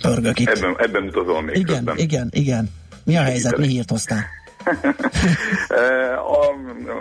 [0.00, 0.48] pörgök itt.
[0.48, 1.96] Ebben, ebben utazol még igen, közben.
[1.96, 2.70] igen, igen.
[3.04, 4.24] Mi a helyzet, mi hírt hoztál?
[6.36, 6.54] A,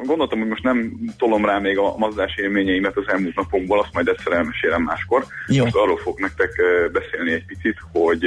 [0.06, 4.08] gondoltam, hogy most nem tolom rá még a mazdás élményeimet az elmúlt napokból, azt majd
[4.08, 5.25] egyszer elmesélem máskor.
[5.47, 5.63] Jó.
[5.63, 6.51] Most arról fog nektek
[6.91, 8.25] beszélni egy picit, hogy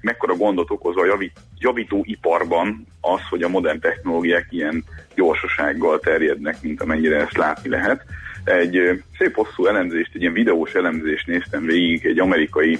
[0.00, 6.82] mekkora gondot okoz a javít, javítóiparban az, hogy a modern technológiák ilyen gyorsasággal terjednek, mint
[6.82, 8.04] amennyire ezt látni lehet.
[8.44, 12.78] Egy szép hosszú elemzést, egy ilyen videós elemzést néztem végig egy amerikai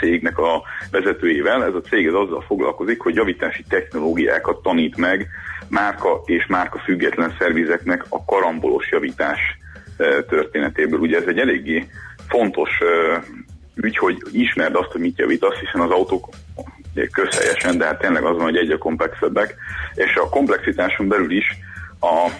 [0.00, 1.64] cégnek a vezetőjével.
[1.64, 5.28] Ez a cég ez azzal foglalkozik, hogy javítási technológiákat tanít meg
[5.68, 9.38] márka és márka független szervizeknek a karambolos javítás
[10.28, 11.00] történetéből.
[11.00, 11.86] Ugye ez egy eléggé
[12.28, 12.70] fontos
[13.82, 16.28] ügy, hogy ismerd azt, hogy mit javítasz, hiszen az autók
[17.12, 19.54] közhelyesen, de hát tényleg az van, hogy egyre komplexebbek,
[19.94, 21.46] és a komplexitáson belül is
[22.00, 22.30] a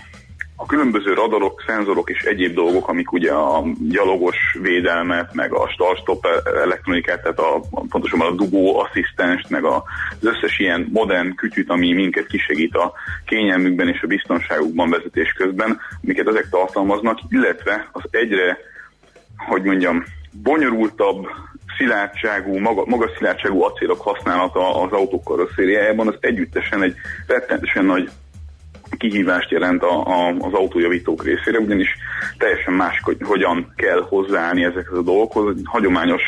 [0.63, 6.27] a különböző radarok, szenzorok és egyéb dolgok, amik ugye a gyalogos védelmet, meg a start-stop
[6.45, 9.85] elektronikát, tehát a, pontosabban a dugó asszisztenst, meg a,
[10.21, 12.93] az összes ilyen modern kütyűt, ami minket kisegít a
[13.27, 18.59] kényelmükben és a biztonságukban vezetés közben, amiket ezek tartalmaznak, illetve az egyre,
[19.49, 20.05] hogy mondjam,
[20.43, 21.27] bonyolultabb,
[21.77, 26.95] szilárdságú, maga, magas szilárdságú acélok használata az autók karosszériájában, az együttesen egy
[27.27, 28.11] rettenetesen nagy
[28.99, 31.89] kihívást jelent a, a, az autójavítók részére, ugyanis
[32.39, 35.57] teljesen más, hogy hogyan kell hozzáállni ezekhez a dolgokhoz.
[35.57, 36.23] A hagyományos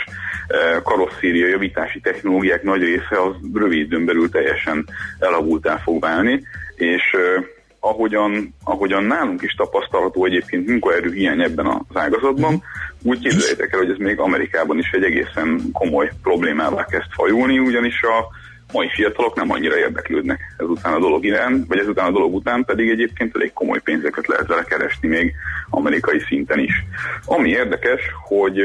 [0.46, 4.88] e, karosszéria javítási technológiák nagy része az rövid időn belül teljesen
[5.18, 6.42] elavultá fog válni,
[6.74, 7.44] és e,
[7.84, 12.62] ahogyan, ahogyan nálunk is tapasztalható egyébként munkaerő hiány ebben az ágazatban,
[13.02, 18.02] úgy képzeljétek el, hogy ez még Amerikában is egy egészen komoly problémává kezd fajulni, ugyanis
[18.02, 18.26] a
[18.72, 22.90] mai fiatalok nem annyira érdeklődnek ezután a dolog iránt, vagy ezután a dolog után pedig
[22.90, 25.32] egyébként elég komoly pénzeket lehet vele keresni még
[25.70, 26.84] amerikai szinten is.
[27.24, 28.60] Ami érdekes, hogy,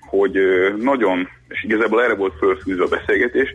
[0.00, 0.38] hogy
[0.78, 3.54] nagyon, és igazából erre volt fölfűzve a beszélgetés,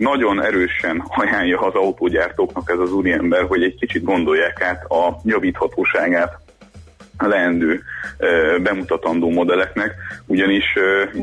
[0.00, 6.38] nagyon erősen ajánlja az autógyártóknak ez az úriember, hogy egy kicsit gondolják át a javíthatóságát
[7.18, 7.82] leendő
[8.62, 9.94] bemutatandó modelleknek,
[10.26, 10.64] ugyanis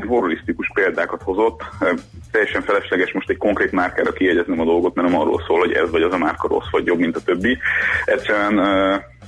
[0.07, 1.63] horrorisztikus példákat hozott.
[2.31, 5.89] Teljesen felesleges most egy konkrét márkára kiegyeznem a dolgot, mert nem arról szól, hogy ez
[5.91, 7.57] vagy az a márka rossz vagy jobb, mint a többi.
[8.05, 8.57] Egyszerűen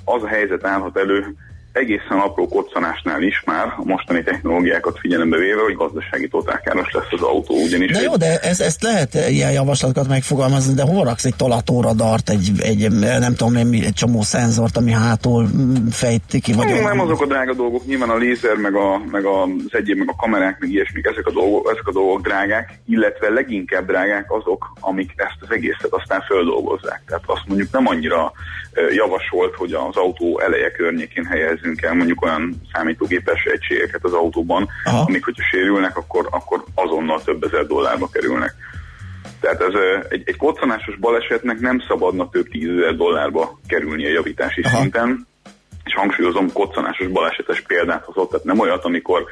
[0.06, 1.36] az a helyzet állhat elő,
[1.72, 7.22] egészen apró koccanásnál is már a mostani technológiákat figyelembe véve, hogy gazdasági totálkáros lesz az
[7.22, 7.92] autó, ugyanis...
[7.92, 12.52] De jó, de ez, ezt lehet ilyen javaslatokat megfogalmazni, de hol raksz egy tolatóradart, egy,
[12.60, 16.66] egy nem tudom én, egy csomó szenzort, ami hátul mm, fejti ki, vagy...
[16.66, 20.10] Nem, nem azok a drága dolgok, nyilván a lézer, meg, a, meg az egyéb, meg
[20.10, 24.74] a kamerák, meg ilyesmik, ezek a, dolgok, ezek a dolgok drágák, illetve leginkább drágák azok,
[24.80, 27.02] amik ezt az egészet aztán földolgozzák.
[27.08, 28.32] Tehát azt mondjuk nem annyira
[28.92, 31.26] javasolt, hogy az autó eleje környékén
[31.60, 35.04] helyezzünk el mondjuk olyan számítógépes egységeket az autóban, Aha.
[35.08, 38.56] amik, hogyha sérülnek, akkor, akkor azonnal több ezer dollárba kerülnek.
[39.40, 39.74] Tehát ez
[40.10, 44.78] egy, egy koccanásos balesetnek nem szabadna több tízezer dollárba kerülni a javítási Aha.
[44.78, 45.28] szinten,
[45.84, 49.26] és hangsúlyozom, koccanásos balesetes példát hozott, tehát nem olyat, amikor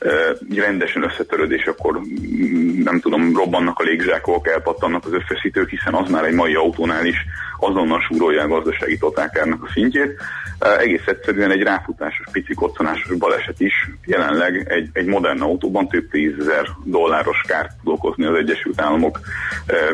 [0.00, 6.10] uh, rendesen összetörődés, akkor mm, nem tudom, robbannak a légzsákok, elpattannak az összeszítők, hiszen az
[6.10, 7.16] már egy mai autónál is
[7.58, 10.20] azonnal súrolja a gazdasági totálkárnak a szintjét.
[10.64, 13.90] Egész egyszerűen egy ráfutásos, pici koccanásos baleset is.
[14.06, 19.20] Jelenleg egy, egy modern autóban több tízezer dolláros kárt tud okozni az Egyesült Államok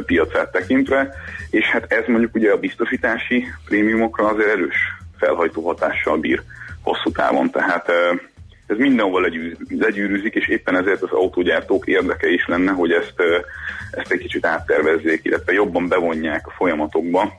[0.06, 1.14] piacát tekintve,
[1.50, 4.76] és hát ez mondjuk ugye a biztosítási prémiumokra azért erős
[5.18, 6.42] felhajtó hatással bír
[6.82, 7.50] hosszú távon.
[7.50, 7.92] Tehát
[8.66, 13.14] ez mindenhol legyűr, legyűrűzik, és éppen ezért az autógyártók érdeke is lenne, hogy ezt,
[13.90, 17.38] ezt egy kicsit áttervezzék, illetve jobban bevonják a folyamatokba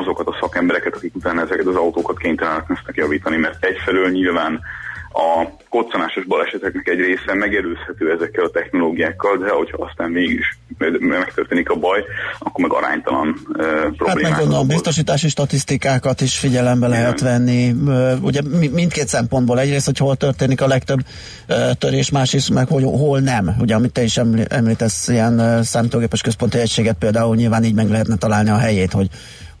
[0.00, 4.60] azokat a szakembereket, akik utána ezeket az autókat kénytelenek lesznek javítani, mert egyfelől nyilván
[5.14, 10.58] a koccanásos baleseteknek egy része megelőzhető ezekkel a technológiákkal, de hogyha aztán mégis
[10.98, 12.04] megtörténik a baj,
[12.38, 14.38] akkor meg aránytalan uh, Hát meg problémák.
[14.38, 17.74] gondolom, biztosítási statisztikákat is figyelembe lehet venni.
[18.20, 20.98] Ugye mi- mindkét szempontból egyrészt, hogy hol történik a legtöbb
[21.46, 23.54] ö, törés, másrészt meg hogy hol nem.
[23.60, 27.90] Ugye, amit te is emlí- említesz, ilyen ö, számítógépes központi egységet például nyilván így meg
[27.90, 29.08] lehetne találni a helyét, hogy,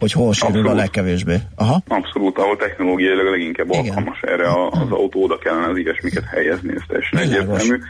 [0.02, 1.36] hogy hol sérül a legkevésbé.
[1.54, 1.82] Aha.
[1.88, 3.84] Abszolút, ahol technológiailag leginkább Igen.
[3.84, 7.82] alkalmas erre a, az autó, oda kellene az ilyesmiket helyezni, ez teljesen egyértelmű.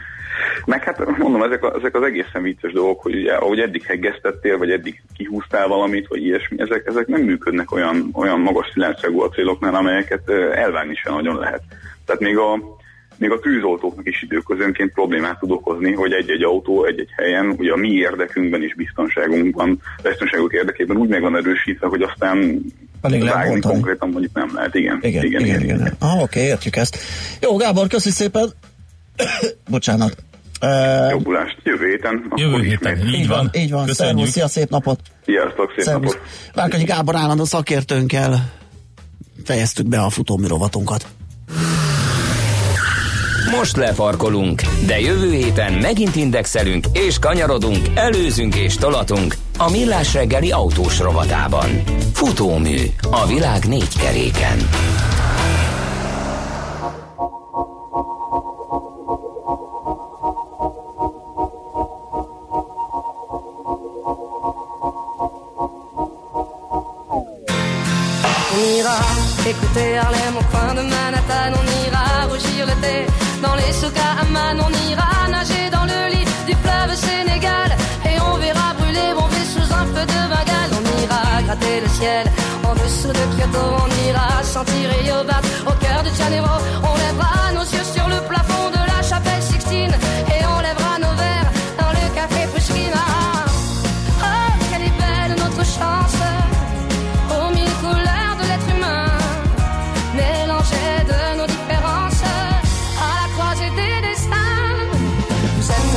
[0.65, 4.57] Meg hát mondom, ezek, a, ezek az egészen vicces dolgok, hogy ugye, ahogy eddig heggeztettél,
[4.57, 9.75] vagy eddig kihúztál valamit, vagy ilyesmi, ezek, ezek nem működnek olyan, olyan magas szilárdságú acéloknál,
[9.75, 11.61] amelyeket ö, elvágni sem nagyon lehet.
[12.05, 12.59] Tehát még a,
[13.23, 17.75] még a tűzoltóknak is időközönként problémát tud okozni, hogy egy-egy autó egy-egy helyen, ugye a
[17.75, 22.37] mi érdekünkben is biztonságunkban, biztonságuk érdekében úgy meg van erősítve, hogy aztán
[23.01, 24.75] Alig lehet vágni konkrétan mondjuk nem lehet.
[24.75, 25.61] Igen, Igen, igen, igen.
[25.61, 25.95] igen, igen.
[25.99, 26.97] Ah, oké, értjük ezt.
[27.41, 28.49] Jó, Gábor, köszi szépen.
[29.69, 30.15] Bocsánat.
[31.09, 32.31] Jobbulást jövő héten.
[32.35, 33.15] Jövő akkor héten, ismét.
[33.15, 33.49] így van.
[33.53, 34.15] Így van, Köszönjük.
[34.17, 34.99] szervusz, szia, szép napot.
[35.25, 36.13] Sziasztok, szép Szervusz.
[36.13, 36.27] napot.
[36.53, 38.53] Várkanyi Gábor állandó szakértőnkkel
[39.45, 41.07] fejeztük be a futómű rovatunkat.
[43.51, 50.51] Most lefarkolunk, de jövő héten megint indexelünk és kanyarodunk, előzünk és tolatunk a Millás reggeli
[50.51, 51.83] autós rovatában.
[52.13, 52.77] Futómű
[53.11, 54.57] a világ négy keréken.
[68.53, 68.97] On ira
[69.47, 72.75] écouter Harlem au coin de Manhattan, on ira rougir le
[73.43, 77.69] dans les souks à Amman, on ira nager dans le lit du fleuve Sénégal
[78.09, 80.71] et on verra brûler bomber sous un feu de Bengale.
[80.79, 82.25] On ira gratter le ciel
[82.69, 86.55] en dessous de Kyoto, on ira sentir Yobat au cœur de Janeiro.
[86.89, 88.82] On lèvera nos yeux sur le plafond de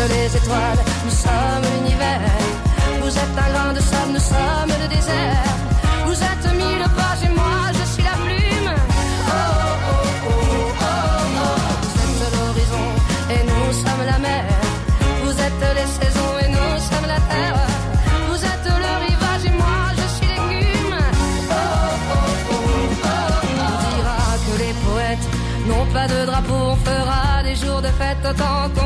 [0.08, 2.20] les étoiles, nous sommes l'univers.
[3.02, 5.50] Vous êtes un grain de sable, nous sommes le désert.
[6.06, 8.70] Vous êtes mille pages et moi je suis la plume.
[8.74, 9.32] Oh,
[9.90, 9.98] oh,
[10.28, 10.32] oh,
[10.80, 10.92] oh,
[11.42, 11.58] oh.
[11.82, 12.86] Vous êtes l'horizon
[13.34, 14.44] et nous sommes la mer.
[15.24, 17.60] Vous êtes les saisons et nous sommes la terre.
[18.28, 20.96] Vous êtes le rivage et moi je suis l'écume.
[20.98, 23.16] Oh, oh, oh, oh, oh.
[23.66, 25.26] On dira que les poètes
[25.68, 26.60] n'ont pas de drapeau.
[26.74, 28.85] On fera des jours de fête autant qu'on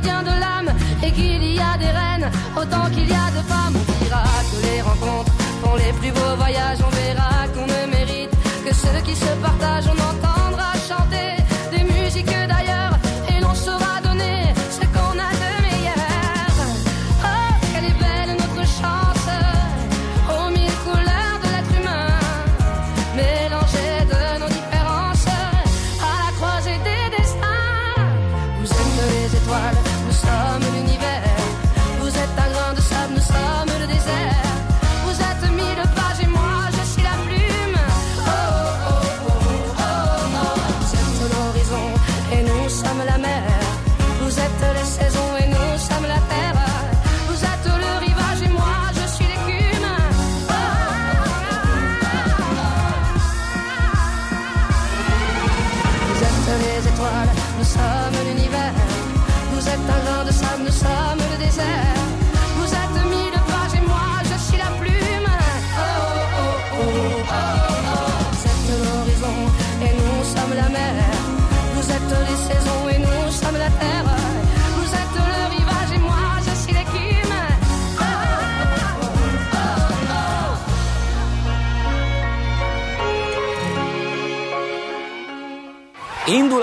[0.00, 0.70] de l'âme
[1.02, 3.76] et qu'il y a des reines autant qu'il y a de femmes.
[3.76, 5.32] On dira que les rencontres
[5.62, 6.78] font les plus beaux voyages.
[6.86, 8.30] On verra qu'on ne mérite
[8.64, 9.88] que ceux qui se partagent.
[9.88, 10.29] On entendra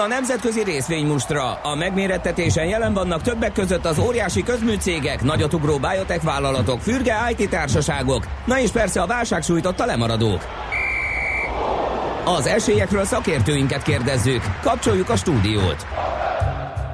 [0.07, 1.53] a nemzetközi részvénymustra.
[1.53, 8.27] A megmérettetésen jelen vannak többek között az óriási közműcégek, nagyotugró biotech vállalatok, fürge IT társaságok,
[8.45, 10.45] na és persze a válság sújtotta lemaradók.
[12.25, 14.41] Az esélyekről szakértőinket kérdezzük.
[14.61, 15.85] Kapcsoljuk a stúdiót.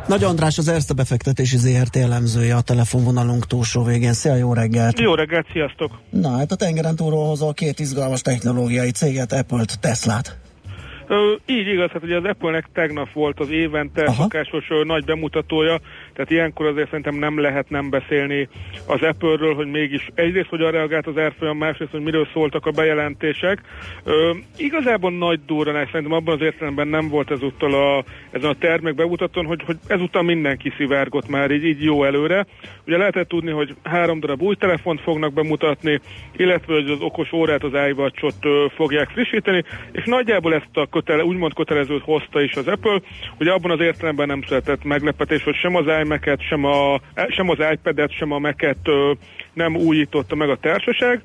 [0.08, 4.14] Nagy András az Erste befektetési ZRT elemzője a telefonvonalunk túlsó végén.
[4.14, 5.00] Szia, jó reggelt!
[5.00, 5.92] Jó reggelt, sziasztok!
[6.10, 10.43] Na, hát a tengeren túlról hozol két izgalmas technológiai céget, Apple-t, Teslát.
[11.46, 14.22] Így igaz, hát ugye az Apple-nek tegnap volt az évente Aha.
[14.22, 15.80] szokásos nagy bemutatója,
[16.14, 18.48] tehát ilyenkor azért szerintem nem lehet nem beszélni
[18.88, 23.62] az Apple-ről, hogy mégis egyrészt hogyan reagált az árfolyam, másrészt, hogy miről szóltak a bejelentések.
[24.04, 28.96] Ö, igazából nagy durranás szerintem abban az értelemben nem volt ezúttal a, ezen a termék
[28.96, 32.46] bemutatón, hogy, hogy ezúttal mindenki szivárgott már így, így jó előre.
[32.88, 36.00] Ugye lehetett tudni, hogy három darab új telefont fognak bemutatni,
[36.36, 38.36] illetve hogy az okos órát, az iWatch-ot
[38.76, 43.02] fogják frissíteni, és nagyjából ezt a kötele, úgymond kötelezőt hozta is az Apple,
[43.38, 47.58] hogy abban az értelemben nem született meglepetés, hogy sem az iMac-et, sem, a, sem az
[47.72, 48.90] iPad-et, sem a Mac-et
[49.54, 51.22] nem újította meg a társaság,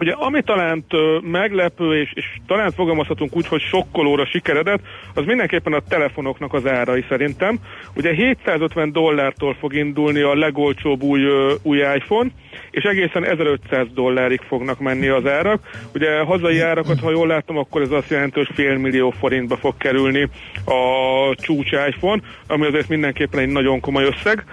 [0.00, 0.84] Ugye ami talán
[1.20, 4.80] meglepő, és, és talán fogalmazhatunk úgy, hogy sokkolóra sikeredett,
[5.14, 7.58] az mindenképpen a telefonoknak az árai szerintem.
[7.96, 11.20] Ugye 750 dollártól fog indulni a legolcsóbb új,
[11.62, 12.30] új iPhone,
[12.70, 15.60] és egészen 1500 dollárig fognak menni az árak.
[15.94, 19.76] Ugye hazai árakat, ha jól látom, akkor ez azt jelenti, hogy fél millió forintba fog
[19.76, 20.28] kerülni
[20.64, 24.44] a csúcs iPhone, ami azért mindenképpen egy nagyon komoly összeg.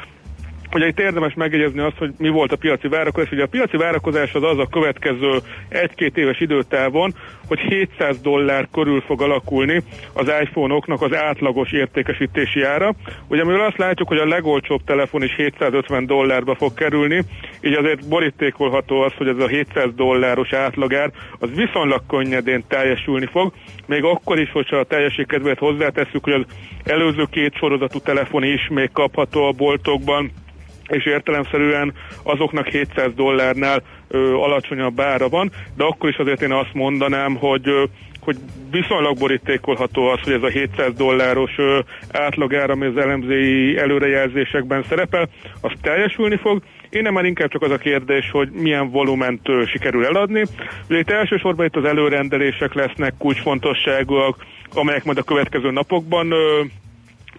[0.74, 3.32] Ugye itt érdemes megjegyezni azt, hogy mi volt a piaci várakozás.
[3.32, 7.14] Ugye a piaci várakozás az az a következő egy-két éves időtávon,
[7.48, 12.94] hogy 700 dollár körül fog alakulni az iPhone-oknak az átlagos értékesítési ára.
[13.28, 17.24] Ugye amiről azt látjuk, hogy a legolcsóbb telefon is 750 dollárba fog kerülni,
[17.62, 23.54] így azért borítékolható az, hogy ez a 700 dolláros átlagár az viszonylag könnyedén teljesülni fog,
[23.86, 26.46] még akkor is, hogyha a teljesség kedvéért hozzátesszük, hogy az
[26.84, 30.32] előző két sorozatú telefon is még kapható a boltokban,
[30.92, 36.74] és értelemszerűen azoknak 700 dollárnál ö, alacsonyabb ára van, de akkor is azért én azt
[36.74, 37.84] mondanám, hogy ö,
[38.22, 38.38] hogy
[38.72, 41.80] viszonylag borítékolható az, hogy ez a 700 dolláros ö,
[42.12, 45.30] átlagára, ami az elemzői előrejelzésekben szerepel,
[45.62, 46.62] az teljesülni fog.
[46.90, 50.44] Én már inkább csak az a kérdés, hogy milyen volument ö, sikerül eladni.
[50.90, 56.62] Ugye itt elsősorban itt az előrendelések lesznek kulcsfontosságúak, amelyek majd a következő napokban ö,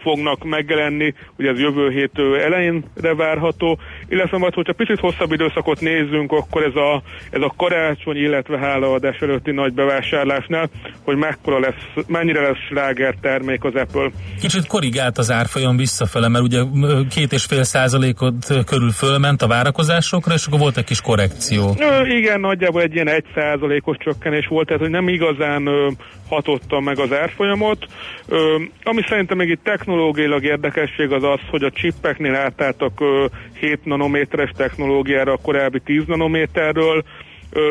[0.03, 3.79] fognak megjelenni, ugye ez jövő hét elejénre várható,
[4.09, 9.19] illetve majd, hogyha picit hosszabb időszakot nézzünk, akkor ez a, ez a karácsony, illetve hálaadás
[9.19, 10.71] előtti nagy bevásárlásnál,
[11.05, 14.11] hogy mekkora lesz, mennyire lesz sláger termék az Apple.
[14.41, 16.63] Kicsit korrigált az árfolyam visszafele, mert ugye
[17.11, 21.75] két és fél százalékot körül fölment a várakozásokra, és akkor volt egy kis korrekció.
[21.79, 25.89] Ö, igen, nagyjából egy ilyen egy százalékos csökkenés volt, tehát hogy nem igazán ö,
[26.29, 27.87] hatotta meg az árfolyamot.
[28.29, 33.27] Ö, ami szerintem még itt technológiailag érdekesség az az, hogy a csippeknél átálltak ö,
[33.61, 37.05] 7 nanométeres technológiára a korábbi 10 nanométerről.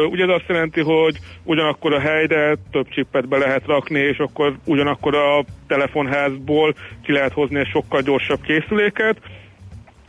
[0.09, 4.55] Ugye ez azt jelenti, hogy ugyanakkor a helyre több csippet be lehet rakni, és akkor
[4.65, 9.17] ugyanakkor a telefonházból ki lehet hozni egy sokkal gyorsabb készüléket.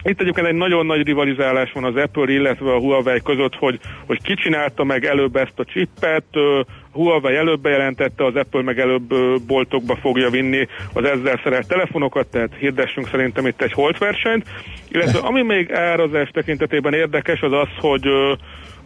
[0.04, 4.22] Itt egyébként egy nagyon nagy rivalizálás van az Apple, illetve a Huawei között, hogy, hogy
[4.22, 6.60] ki csinálta meg előbb ezt a chippet, ö,
[6.92, 9.14] Huawei előbb bejelentette, az Apple meg előbb
[9.46, 14.46] boltokba fogja vinni az ezzel szerelt telefonokat, tehát hirdessünk szerintem itt egy holtversenyt.
[14.88, 18.08] Illetve ami még árazás tekintetében érdekes, az az, hogy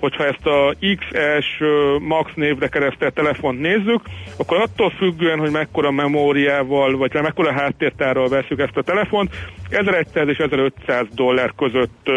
[0.00, 1.62] hogyha ezt a XS
[2.00, 4.00] Max névre keresztelt telefont nézzük,
[4.38, 9.30] akkor attól függően, hogy mekkora memóriával, vagy mekkora háttértárral veszük ezt a telefont,
[9.70, 12.10] 1100 és 1500 dollár között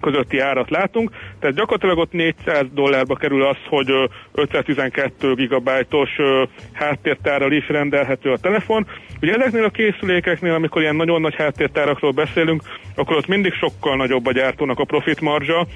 [0.00, 6.42] közötti árat látunk, tehát gyakorlatilag ott 400 dollárba kerül az, hogy ö, 512 gigabájtos ö,
[6.72, 8.86] háttértárral is rendelhető a telefon.
[9.22, 12.62] Ugye ezeknél a készülékeknél, amikor ilyen nagyon nagy háttértárakról beszélünk,
[12.94, 15.66] akkor ott mindig sokkal nagyobb a gyártónak a profit marzsa.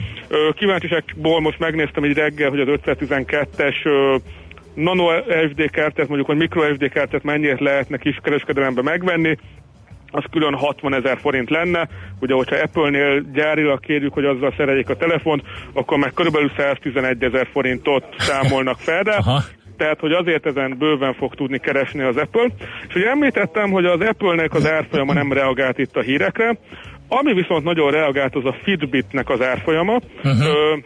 [0.54, 4.16] Kíváncsiságból most megnéztem egy reggel, hogy az 512-es ö,
[4.74, 5.06] nano
[5.48, 9.36] SD kártyát, mondjuk, hogy micro SD kártyát mennyire lehetne kiskereskedelemben megvenni,
[10.14, 11.88] az külön 60 ezer forint lenne.
[12.20, 15.42] Ugye, hogyha Apple-nél gyárilag kérjük, hogy azzal szereljék a telefont,
[15.72, 19.16] akkor meg körülbelül 111 ezer forintot számolnak fel rá.
[19.16, 19.40] Aha.
[19.76, 22.48] Tehát, hogy azért ezen bőven fog tudni keresni az Apple.
[22.88, 26.58] És ugye említettem, hogy az Apple-nek az árfolyama nem reagált itt a hírekre.
[27.08, 29.94] Ami viszont nagyon reagált, az a Fitbitnek az árfolyama.
[29.94, 30.46] Uh-huh.
[30.46, 30.76] Ö,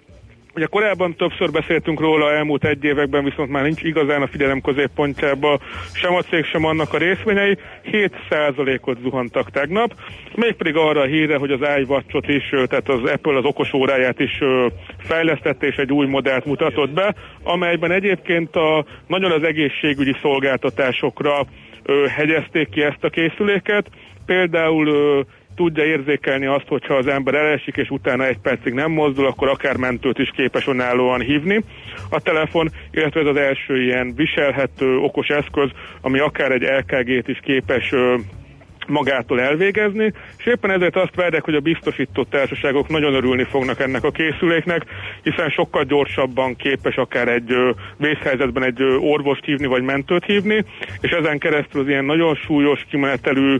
[0.58, 5.58] Ugye korábban többször beszéltünk róla elmúlt egy években, viszont már nincs igazán a figyelem középpontjába
[5.92, 7.58] sem a cég, sem annak a részvényei.
[7.92, 9.94] 7%-ot zuhantak tegnap,
[10.34, 14.38] mégpedig arra a híre, hogy az iWatch-ot is, tehát az Apple az okos óráját is
[14.98, 21.46] fejlesztette és egy új modellt mutatott be, amelyben egyébként a, nagyon az egészségügyi szolgáltatásokra
[22.16, 23.90] hegyezték ki ezt a készüléket.
[24.26, 25.24] Például
[25.58, 29.76] tudja érzékelni azt, hogyha az ember elesik, és utána egy percig nem mozdul, akkor akár
[29.76, 31.62] mentőt is képes önállóan hívni.
[32.10, 37.40] A telefon, illetve ez az első ilyen viselhető okos eszköz, ami akár egy LKG-t is
[37.42, 37.94] képes
[38.86, 44.04] magától elvégezni, és éppen ezért azt várják, hogy a biztosító társaságok nagyon örülni fognak ennek
[44.04, 44.82] a készüléknek,
[45.22, 47.54] hiszen sokkal gyorsabban képes akár egy
[47.96, 50.64] vészhelyzetben egy orvost hívni, vagy mentőt hívni,
[51.00, 53.56] és ezen keresztül az ilyen nagyon súlyos kimenetelű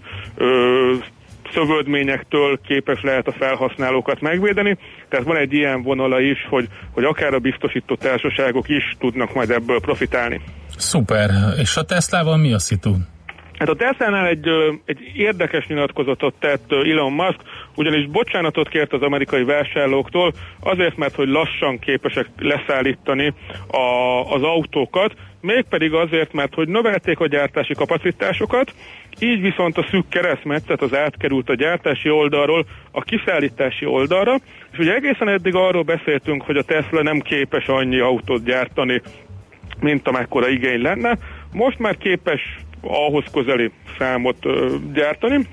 [1.55, 4.78] szövődményektől képes lehet a felhasználókat megvédeni.
[5.09, 9.51] Tehát van egy ilyen vonala is, hogy, hogy akár a biztosító társaságok is tudnak majd
[9.51, 10.40] ebből profitálni.
[10.76, 11.30] Szuper.
[11.59, 12.90] És a Teslával mi a szitu?
[13.59, 14.48] Hát a Tesla-nál egy,
[14.84, 17.40] egy érdekes nyilatkozatot tett Elon Musk,
[17.74, 23.34] ugyanis bocsánatot kért az amerikai vásárlóktól, azért, mert hogy lassan képesek leszállítani
[23.66, 28.72] a, az autókat, mégpedig azért, mert hogy növelték a gyártási kapacitásokat,
[29.18, 34.34] így viszont a szűk keresztmetszet az átkerült a gyártási oldalról a kiszállítási oldalra,
[34.72, 39.02] és ugye egészen eddig arról beszéltünk, hogy a Tesla nem képes annyi autót gyártani,
[39.80, 41.18] mint amekkora igény lenne.
[41.52, 42.40] Most már képes
[42.83, 44.37] ahhoz közeli számot
[44.93, 45.47] gyártani,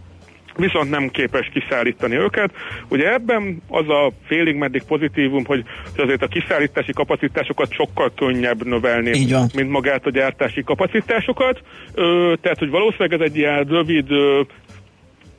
[0.58, 2.52] viszont nem képes kiszállítani őket.
[2.88, 5.64] Ugye ebben az a félig meddig pozitívum, hogy,
[5.98, 11.62] azért a kiszállítási kapacitásokat sokkal könnyebb növelni, mint magát a gyártási kapacitásokat.
[11.94, 14.08] Ö, tehát, hogy valószínűleg ez egy ilyen rövid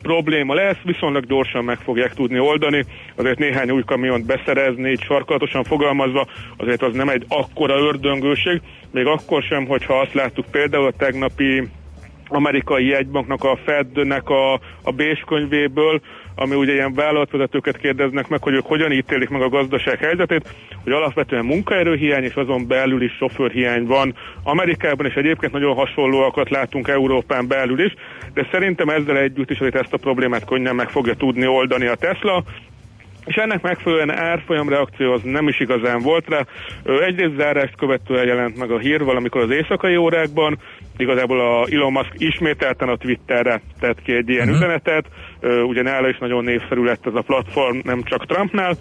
[0.03, 2.84] probléma lesz, viszonylag gyorsan meg fogják tudni oldani.
[3.14, 6.26] Azért néhány új kamiont beszerezni, így sarkalatosan fogalmazva,
[6.57, 11.68] azért az nem egy akkora ördöngőség, még akkor sem, hogyha azt láttuk például a tegnapi
[12.28, 16.01] amerikai jegybanknak a Fednek a, a Bés könyvéből,
[16.34, 20.92] ami ugye ilyen vállalatvezetőket kérdeznek meg, hogy ők hogyan ítélik meg a gazdaság helyzetét, hogy
[20.92, 27.49] alapvetően munkaerőhiány és azon belül is sofőrhiány van Amerikában, és egyébként nagyon hasonlóakat látunk Európán
[27.49, 27.94] belül is,
[28.37, 31.95] de szerintem ezzel együtt is azért ezt a problémát könnyen meg fogja tudni oldani a
[31.95, 32.45] Tesla,
[33.24, 36.47] és ennek megfelelően árfolyam reakció az nem is igazán volt rá.
[37.07, 40.59] Egyrészt zárást követően jelent meg a hír valamikor az éjszakai órákban,
[40.97, 44.57] igazából a Elon Musk ismételten a Twitterre tett ki egy ilyen uh-huh.
[44.57, 45.07] üzenetet,
[45.66, 48.76] ugye nála is nagyon népszerű lett ez a platform, nem csak Trumpnál,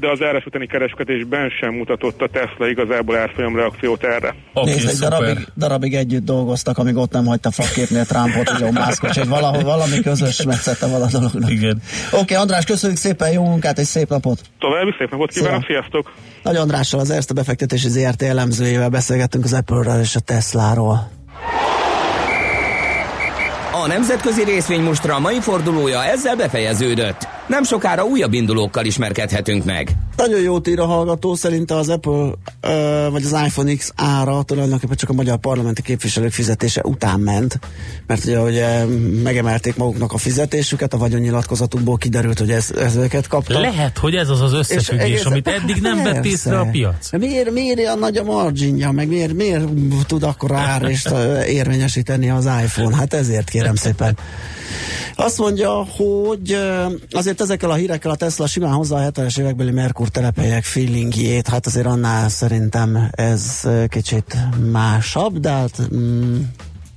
[0.00, 4.34] de az zárás utáni kereskedésben sem mutatott a Tesla igazából árfolyam reakciót erre.
[4.54, 9.04] Oké, Nézd, egy darabig, darabig együtt dolgoztak, amíg ott nem hagyta frakképnél Trumpot, Elon Musk,
[9.04, 11.50] úgyhogy valahol valami közös metszete van a dolognak.
[11.50, 11.82] Igen.
[12.12, 14.40] Oké, András, köszönjük szépen, jó munkát és szép napot!
[14.58, 15.76] További szép napot kívánok, Szia.
[15.76, 16.12] sziasztok!
[16.42, 21.10] Nagy Andrással, az Erste befektetési ZRT elemzőjével beszélgettünk az Apple-ről és a Tesláról.
[23.80, 27.39] A nemzetközi részvénymustra mai fordulója ezzel befejeződött.
[27.50, 29.92] Nem sokára újabb indulókkal ismerkedhetünk meg.
[30.16, 34.96] Nagyon jót ír a hallgató, szerinte az Apple ö, vagy az iPhone X ára tulajdonképpen
[34.96, 37.58] csak a magyar parlamenti képviselők fizetése után ment,
[38.06, 38.84] mert ugye, ugye
[39.22, 43.60] megemelték maguknak a fizetésüket, a vagyonnyilatkozatukból kiderült, hogy ez, ezeket kaptak.
[43.60, 47.10] Lehet, hogy ez az az összefüggés, egész- amit eddig nem vett észre a piac.
[47.18, 49.64] Miért, miért olyan nagy a marginja, meg miért, miért
[50.06, 52.96] tud akkor árést ö, érvényesíteni az iPhone?
[52.96, 54.16] Hát ezért kérem szépen.
[55.14, 56.58] Azt mondja, hogy
[57.10, 61.66] azért ezekkel a hírekkel a Tesla simán hozza a 70-es évekbeli Merkur telephelyek feelingjét, hát
[61.66, 64.36] azért annál szerintem ez kicsit
[64.70, 66.40] másabb, de hát mm,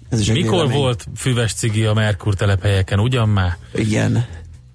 [0.09, 0.78] ez is Mikor vélemény.
[0.78, 3.57] volt füves cigi a Merkur telephelyeken, ugyan már?
[3.76, 4.26] Igen,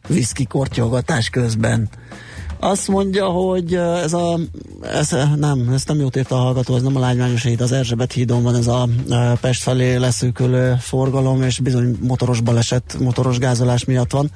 [0.08, 1.88] viszki kortyolgatás közben.
[2.60, 4.38] Azt mondja, hogy ez a,
[4.82, 8.12] ez, nem, ezt nem jót írta a hallgató, ez nem a lágymányos híd, az Erzsébet
[8.12, 8.88] hídon van ez a
[9.40, 14.30] Pest felé leszűkülő forgalom, és bizony motoros baleset, motoros gázolás miatt van.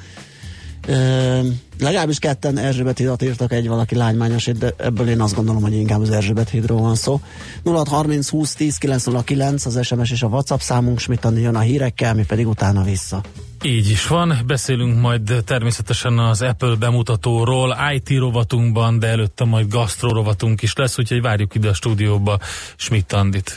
[0.86, 1.38] Ö,
[1.78, 5.74] legalábbis ketten Erzsébet hídat írtak, egy valaki lágymányos híd, de ebből én azt gondolom, hogy
[5.74, 7.20] inkább az Erzsébet hídról van szó.
[7.64, 12.24] 0630 20 10 909 az SMS és a WhatsApp számunk, Schmidt jön a hírekkel, mi
[12.24, 13.22] pedig utána vissza.
[13.64, 20.12] Így is van, beszélünk majd természetesen az Apple bemutatóról, IT rovatunkban, de előtte majd gasztro
[20.12, 22.38] rovatunk is lesz, úgyhogy várjuk ide a stúdióba
[22.76, 23.56] Schmidt Andit.